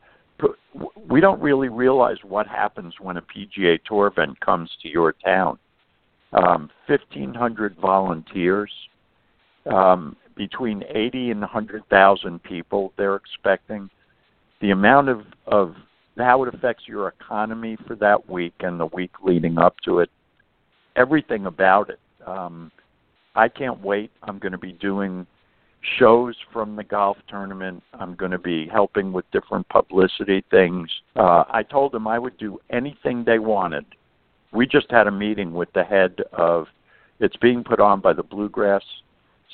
[1.08, 5.58] we don't really realize what happens when a PGA Tour event comes to your town.
[6.32, 8.70] Um, 1,500 volunteers,
[9.72, 13.88] um, between 80 and 100,000 people they're expecting.
[14.60, 15.74] The amount of, of
[16.16, 20.10] how it affects your economy for that week and the week leading up to it,
[20.96, 22.00] everything about it.
[22.26, 22.70] Um,
[23.34, 24.10] I can't wait.
[24.22, 25.26] I'm going to be doing
[25.98, 27.82] shows from the golf tournament.
[27.92, 30.90] I'm going to be helping with different publicity things.
[31.16, 33.84] Uh, I told them I would do anything they wanted.
[34.52, 36.66] We just had a meeting with the head of
[37.20, 38.82] it's being put on by the Bluegrass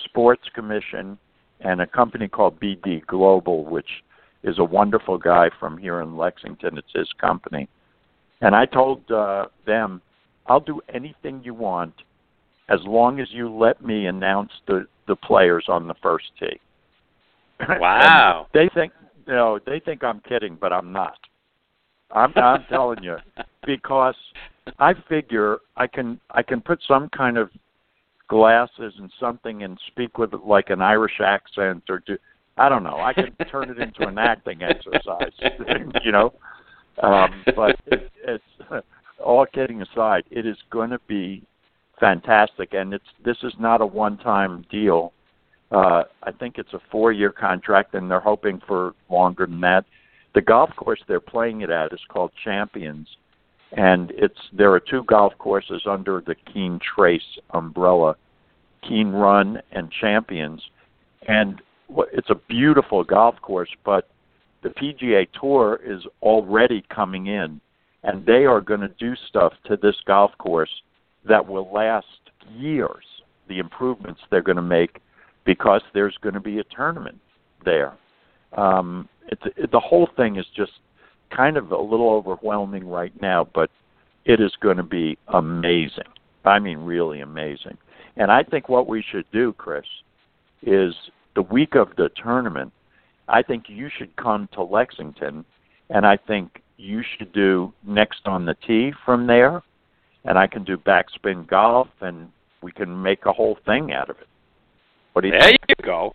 [0.05, 1.19] Sports Commission
[1.61, 4.03] and a company called BD Global, which
[4.43, 6.79] is a wonderful guy from here in Lexington.
[6.79, 7.69] It's his company.
[8.41, 10.01] And I told uh, them,
[10.47, 11.95] I'll do anything you want
[12.71, 16.59] as long as you let me announce the the players on the first tee.
[17.69, 18.47] Wow.
[18.55, 18.93] they think
[19.27, 21.19] you know, they think I'm kidding, but I'm not.
[22.11, 23.17] I'm I'm telling you
[23.67, 24.17] because
[24.79, 27.51] I figure I can I can put some kind of
[28.29, 32.17] glasses and something and speak with like an Irish accent or do
[32.57, 32.99] I don't know.
[33.01, 35.33] I can turn it into an acting exercise,
[36.05, 36.33] you know.
[37.03, 38.45] Um, but it, it's
[39.25, 41.43] all kidding aside, it is going to be
[42.01, 45.13] fantastic, and it's this is not a one-time deal.
[45.71, 49.85] Uh, I think it's a four-year contract, and they're hoping for longer than that.
[50.35, 53.07] The golf course they're playing it at is called Champions,
[53.77, 58.17] and it's there are two golf courses under the Keene Trace umbrella,
[58.89, 60.63] Keene Run and Champions,
[61.29, 61.61] and
[62.13, 63.71] it's a beautiful golf course.
[63.85, 64.09] But
[64.63, 67.61] the PGA Tour is already coming in,
[68.03, 70.71] and they are going to do stuff to this golf course
[71.29, 72.07] that will last
[72.55, 73.05] years.
[73.49, 75.01] The improvements they're going to make
[75.45, 77.19] because there's going to be a tournament
[77.65, 77.97] there.
[78.57, 80.73] Um, it, the whole thing is just
[81.35, 83.71] kind of a little overwhelming right now, but
[84.25, 86.05] it is going to be amazing.
[86.45, 87.77] I mean, really amazing.
[88.17, 89.85] And I think what we should do, Chris,
[90.63, 90.95] is
[91.35, 92.73] the week of the tournament.
[93.29, 95.45] I think you should come to Lexington,
[95.91, 99.63] and I think you should do next on the tee from there
[100.25, 102.29] and I can do backspin golf, and
[102.63, 104.27] we can make a whole thing out of it.
[105.13, 105.61] What do you there think?
[105.69, 106.15] you go.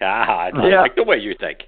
[0.00, 0.80] Ah, I yeah.
[0.80, 1.60] like the way you think.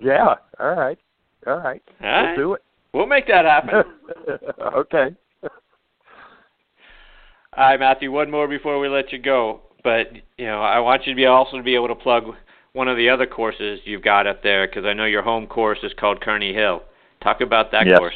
[0.00, 0.34] Yeah.
[0.58, 0.98] All right.
[1.46, 1.82] All right.
[2.02, 2.36] All we'll right.
[2.36, 2.62] do it.
[2.92, 3.82] We'll make that happen.
[4.76, 5.16] okay.
[7.56, 8.10] All right, Matthew.
[8.10, 9.60] One more before we let you go.
[9.84, 12.24] But you know, I want you to be also to be able to plug
[12.72, 15.78] one of the other courses you've got up there because I know your home course
[15.82, 16.82] is called Kearney Hill.
[17.22, 17.98] Talk about that yes.
[17.98, 18.14] course.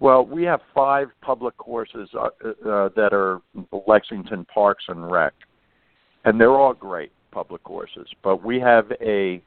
[0.00, 3.40] Well, we have five public courses uh, uh, that are
[3.86, 5.32] Lexington Parks and Rec,
[6.24, 8.06] and they're all great public courses.
[8.22, 9.42] But we have a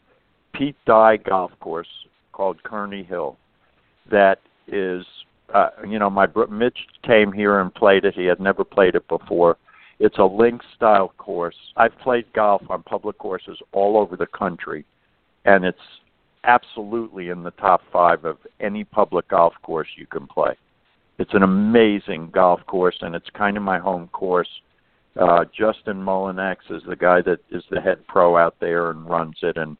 [0.54, 1.88] Pete Dye golf course
[2.34, 3.38] called Kearney Hill
[4.10, 5.06] that is,
[5.54, 8.14] uh, you know, my bro- Mitch came here and played it.
[8.14, 9.58] He had never played it before.
[10.00, 11.56] It's a link style course.
[11.78, 14.84] I've played golf on public courses all over the country,
[15.46, 15.78] and it's
[16.44, 20.56] absolutely in the top five of any public golf course you can play.
[21.18, 24.50] It's an amazing golf course, and it's kind of my home course.
[25.20, 29.36] Uh, Justin Mullinex is the guy that is the head pro out there and runs
[29.44, 29.78] it, and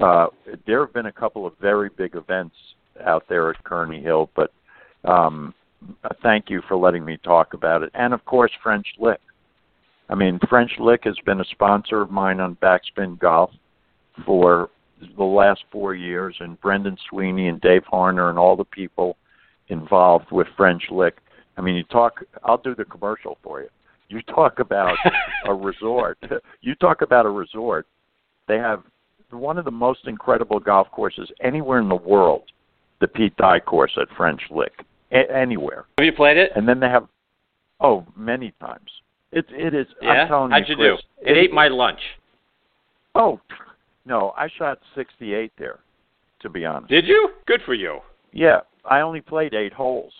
[0.00, 0.26] uh,
[0.66, 2.56] there have been a couple of very big events
[3.04, 4.28] out there at Kearney Hill.
[4.34, 4.52] But
[5.04, 5.54] um,
[6.22, 9.20] thank you for letting me talk about it, and of course French Lick.
[10.08, 13.50] I mean, French Lick has been a sponsor of mine on Backspin Golf
[14.26, 14.68] for
[15.16, 19.16] the last four years, and Brendan Sweeney and Dave Harner and all the people
[19.68, 21.18] involved with French Lick.
[21.56, 22.24] I mean, you talk.
[22.44, 23.68] I'll do the commercial for you.
[24.08, 24.96] You talk about
[25.46, 26.18] a resort.
[26.60, 27.86] You talk about a resort.
[28.48, 28.82] They have
[29.30, 32.44] one of the most incredible golf courses anywhere in the world.
[33.00, 35.86] The Pete Dye course at French Lick, a- anywhere.
[35.98, 36.52] Have you played it?
[36.54, 37.08] And then they have,
[37.80, 38.88] oh, many times.
[39.32, 39.86] It it is.
[40.00, 40.10] Yeah.
[40.10, 41.30] I'm telling How'd you, Chris, do?
[41.30, 42.00] It ate my lunch.
[43.14, 43.40] Oh,
[44.04, 45.80] no, I shot 68 there,
[46.40, 46.90] to be honest.
[46.90, 47.30] Did you?
[47.46, 48.00] Good for you.
[48.32, 50.12] Yeah, I only played eight holes.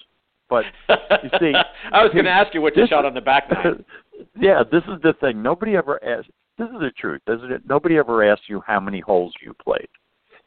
[0.49, 1.53] But you see,
[1.93, 3.85] I was going to ask you what you shot on the back nine.
[4.41, 5.43] yeah, this is the thing.
[5.43, 6.29] Nobody ever asks.
[6.59, 7.63] This is the truth, isn't it?
[7.67, 9.89] Nobody ever asks you how many holes you played.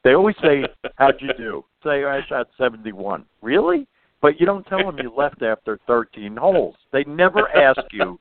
[0.03, 0.63] They always say,
[0.97, 3.87] "How'd you do?" Say, "I shot 71." Really?
[4.25, 6.73] But you don't tell them you left after 13 holes.
[6.91, 8.17] They never ask you,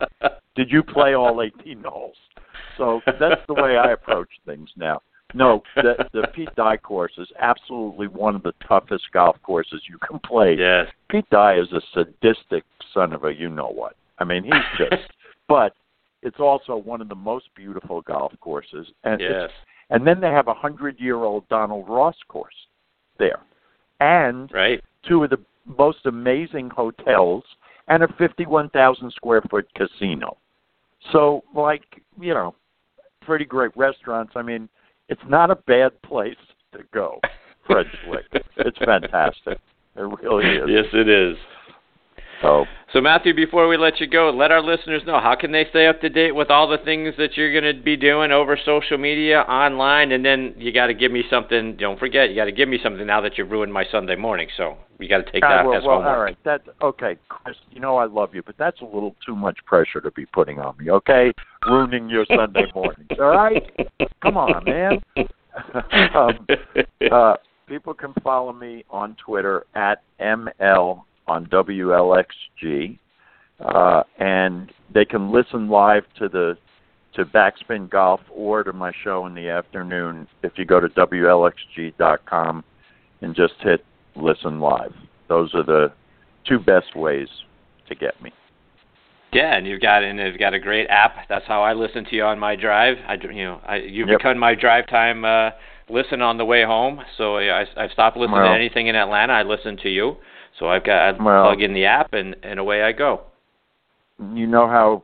[0.54, 2.18] "Did you play all 18 holes?"
[2.76, 5.00] So that's the way I approach things now.
[5.32, 9.96] no, the the Pete Dye course is absolutely one of the toughest golf courses you
[9.96, 10.58] can play.
[10.58, 10.88] Yes.
[11.08, 13.96] Pete Dye is a sadistic son of a you know what.
[14.18, 15.10] I mean, he's just.
[15.48, 15.74] but
[16.20, 19.50] it's also one of the most beautiful golf courses, and yes.
[19.88, 22.68] and then they have a hundred year old Donald Ross course
[23.18, 23.40] there,
[24.00, 24.84] and right.
[25.08, 27.44] two of the most amazing hotels
[27.88, 30.36] and a fifty one thousand square foot casino.
[31.12, 31.84] So, like
[32.20, 32.54] you know,
[33.22, 34.32] pretty great restaurants.
[34.36, 34.68] I mean,
[35.08, 36.36] it's not a bad place
[36.72, 37.20] to go.
[37.66, 37.86] Slick.
[38.56, 39.58] It's fantastic.
[39.96, 40.64] It really is.
[40.68, 41.36] Yes, it is.
[42.44, 45.66] So, so Matthew, before we let you go, let our listeners know how can they
[45.70, 48.58] stay up to date with all the things that you're going to be doing over
[48.62, 51.74] social media, online, and then you got to give me something.
[51.78, 54.48] Don't forget, you got to give me something now that you've ruined my Sunday morning.
[54.58, 56.16] So you got to take that uh, well, as well, homework.
[56.16, 56.36] all right.
[56.44, 57.56] That's okay, Chris.
[57.70, 60.58] You know I love you, but that's a little too much pressure to be putting
[60.58, 60.90] on me.
[60.90, 61.32] Okay,
[61.66, 63.08] ruining your Sunday mornings.
[63.18, 63.62] All right,
[64.22, 65.02] come on, man.
[66.14, 66.46] um,
[67.10, 67.36] uh,
[67.66, 72.98] people can follow me on Twitter at ml on WLXG,
[73.60, 76.56] uh, and they can listen live to the
[77.14, 82.64] to Backspin Golf or to my show in the afternoon if you go to WLXG.com
[83.20, 83.84] and just hit
[84.16, 84.92] listen live.
[85.28, 85.92] Those are the
[86.44, 87.28] two best ways
[87.88, 88.32] to get me.
[89.32, 91.28] Yeah, and you've got and you've got a great app.
[91.28, 92.96] That's how I listen to you on my drive.
[93.06, 94.18] I you know I, you've Yep.
[94.18, 95.50] become my drive time uh,
[95.88, 97.00] listen on the way home.
[97.16, 99.32] So I I've stopped listening Well- to anything in Atlanta.
[99.32, 100.16] I listen to you.
[100.58, 103.22] So I've got I Well- plug in the app and and away I go.
[104.18, 105.02] You know how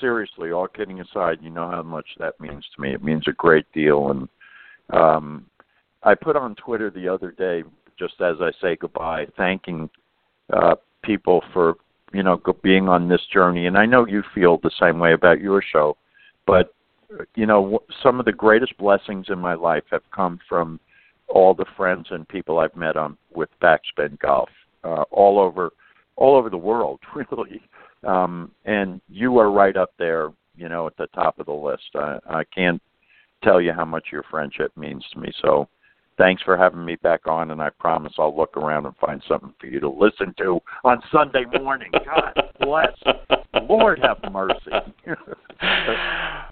[0.00, 2.92] seriously, all kidding aside, you know how much that means to me.
[2.92, 4.28] It means a great deal and
[4.90, 5.46] um
[6.04, 7.62] I put on Twitter the other day
[7.98, 9.90] just as I say goodbye, thanking
[10.52, 11.76] uh people for
[12.12, 15.40] you know being on this journey and I know you feel the same way about
[15.40, 15.96] your show,
[16.46, 16.74] but
[17.34, 20.78] you know some of the greatest blessings in my life have come from
[21.28, 24.48] all the friends and people I've met on with Backspin Golf
[24.84, 25.70] uh, all over
[26.16, 27.60] all over the world, really.
[28.06, 31.90] Um, and you are right up there, you know, at the top of the list.
[31.94, 32.82] I, I can't
[33.42, 35.32] tell you how much your friendship means to me.
[35.40, 35.68] So,
[36.22, 39.52] thanks for having me back on, and I promise I'll look around and find something
[39.60, 41.90] for you to listen to on Sunday morning.
[41.92, 43.16] God bless.
[43.68, 44.70] Lord have mercy.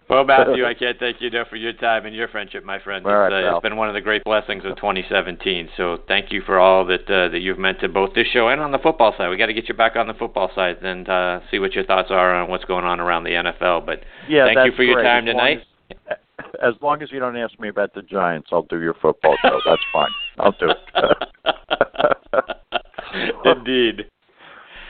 [0.09, 3.07] well, Matthew, I can't thank you enough for your time and your friendship, my friend.
[3.07, 5.71] All right, it's, uh, it's been one of the great blessings of 2017.
[5.77, 8.61] So thank you for all that uh, that you've meant to both this show and
[8.61, 9.29] on the football side.
[9.29, 11.85] We got to get you back on the football side and uh, see what your
[11.85, 13.87] thoughts are on what's going on around the NFL.
[13.87, 15.05] But yeah, thank you for your great.
[15.05, 15.63] time tonight.
[16.61, 19.59] As, long as you don't ask me about the Giants, I'll do your football show.
[19.65, 20.11] That's fine.
[20.39, 20.79] I'll do it.
[23.45, 24.07] Indeed.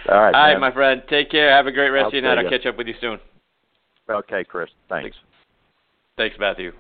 [0.09, 0.35] All right.
[0.35, 0.61] All right, man.
[0.61, 1.03] my friend.
[1.09, 1.51] Take care.
[1.51, 2.41] Have a great rest I'll of your night.
[2.41, 3.18] see I'll catch up with you soon.
[4.09, 4.71] Okay, Chris.
[4.89, 5.16] Thanks.
[6.16, 6.73] Thanks, Matthew.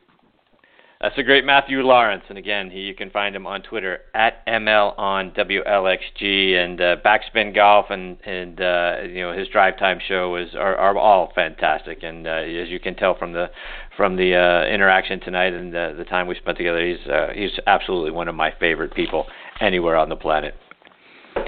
[1.00, 4.46] That's the great Matthew Laurance, and again, he, you can find him on Twitter at
[4.46, 9.98] ml on WLXG and uh, Backspin Golf, and and uh, you know his Drive Time
[10.06, 13.50] show is are, are all fantastic, and uh, as you can tell from the
[14.00, 17.50] from the uh, interaction tonight and the, the time we spent together, he's uh, he's
[17.66, 19.26] absolutely one of my favorite people
[19.60, 20.54] anywhere on the planet.
[21.36, 21.44] All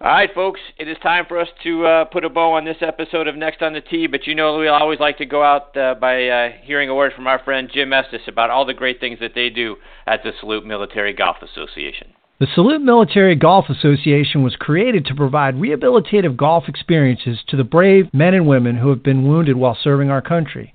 [0.00, 3.28] right, folks, it is time for us to uh, put a bow on this episode
[3.28, 4.06] of Next on the Tee.
[4.06, 7.12] But you know, we always like to go out uh, by uh, hearing a word
[7.14, 9.76] from our friend Jim Estes about all the great things that they do
[10.06, 12.14] at the Salute Military Golf Association.
[12.40, 18.12] The Salute Military Golf Association was created to provide rehabilitative golf experiences to the brave
[18.12, 20.74] men and women who have been wounded while serving our country.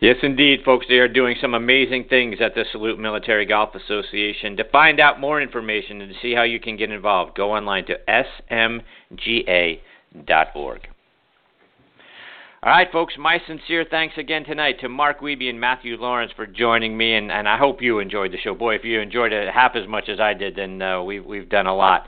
[0.00, 0.86] Yes, indeed, folks.
[0.88, 4.56] They are doing some amazing things at the Salute Military Golf Association.
[4.56, 7.84] To find out more information and to see how you can get involved, go online
[7.84, 8.80] to smga.org.
[12.62, 16.46] All right, folks, my sincere thanks again tonight to Mark Wiebe and Matthew Laurance for
[16.46, 18.54] joining me, and, and I hope you enjoyed the show.
[18.54, 21.48] Boy, if you enjoyed it half as much as I did, then uh, we've, we've
[21.48, 22.06] done a lot.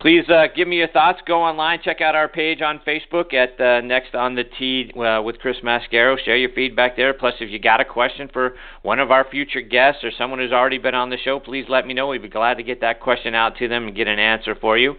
[0.00, 1.18] Please uh, give me your thoughts.
[1.26, 5.20] Go online, check out our page on Facebook at uh, Next on the Tee uh,
[5.22, 6.16] with Chris Mascaro.
[6.24, 7.12] Share your feedback there.
[7.12, 10.52] Plus, if you got a question for one of our future guests or someone who's
[10.52, 12.06] already been on the show, please let me know.
[12.06, 14.78] We'd be glad to get that question out to them and get an answer for
[14.78, 14.94] you.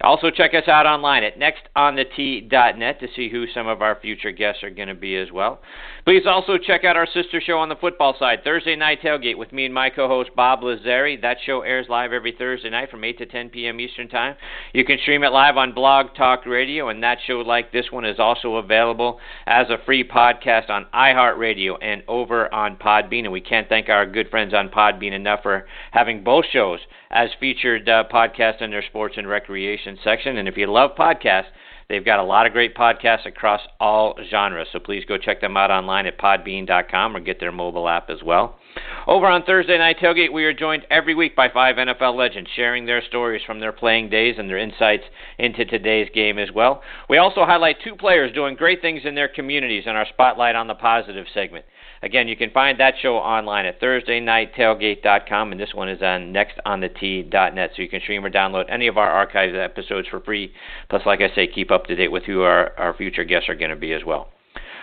[0.00, 4.62] Also, check us out online at nextonthetee.net to see who some of our future guests
[4.62, 5.60] are going to be as well.
[6.04, 9.52] Please also check out our sister show on the football side, Thursday Night Tailgate, with
[9.52, 11.20] me and my co host Bob Lazari.
[11.20, 13.80] That show airs live every Thursday night from 8 to 10 p.m.
[13.80, 14.36] Eastern Time.
[14.72, 18.04] You can stream it live on Blog Talk Radio, and that show, like this one,
[18.04, 23.24] is also available as a free podcast on iHeartRadio and over on Podbean.
[23.24, 26.78] And we can't thank our good friends on Podbean enough for having both shows
[27.10, 30.36] as featured uh, podcasts in their sports and recreation section.
[30.36, 31.50] And if you love podcasts,
[31.88, 35.56] They've got a lot of great podcasts across all genres, so please go check them
[35.56, 38.58] out online at podbean.com or get their mobile app as well.
[39.06, 42.84] Over on Thursday Night Tailgate, we are joined every week by five NFL legends sharing
[42.84, 45.04] their stories from their playing days and their insights
[45.38, 46.82] into today's game as well.
[47.08, 50.66] We also highlight two players doing great things in their communities in our Spotlight on
[50.66, 51.64] the Positive segment.
[52.02, 57.70] Again, you can find that show online at ThursdayNightTailgate.com, and this one is on NextOnTheTee.net,
[57.74, 60.52] so you can stream or download any of our archived episodes for free.
[60.88, 63.56] Plus, like I say, keep up to date with who our, our future guests are
[63.56, 64.28] going to be as well.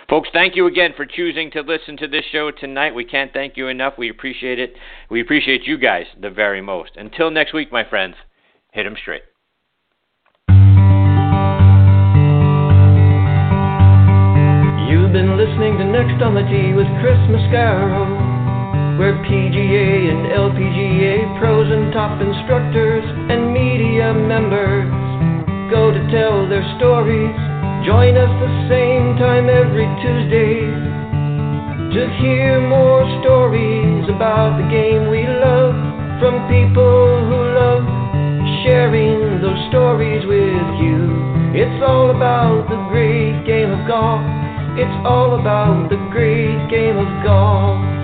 [0.08, 2.94] Folks, thank you again for choosing to listen to this show tonight.
[2.94, 3.94] We can't thank you enough.
[3.98, 4.74] We appreciate it.
[5.10, 6.92] We appreciate you guys the very most.
[6.96, 8.14] Until next week, my friends,
[8.72, 9.22] hit them straight.
[16.06, 18.06] On the Tee with Chris Mascaro,
[18.96, 24.86] where PGA and LPGA pros and top instructors and media members
[25.68, 27.34] go to tell their stories.
[27.84, 30.62] Join us the same time every Tuesday
[31.90, 35.74] to hear more stories about the game we love
[36.22, 37.82] from people who love
[38.62, 41.02] sharing those stories with you.
[41.50, 44.45] It's all about the great game of golf.
[44.78, 47.95] It's all about the great game of golf.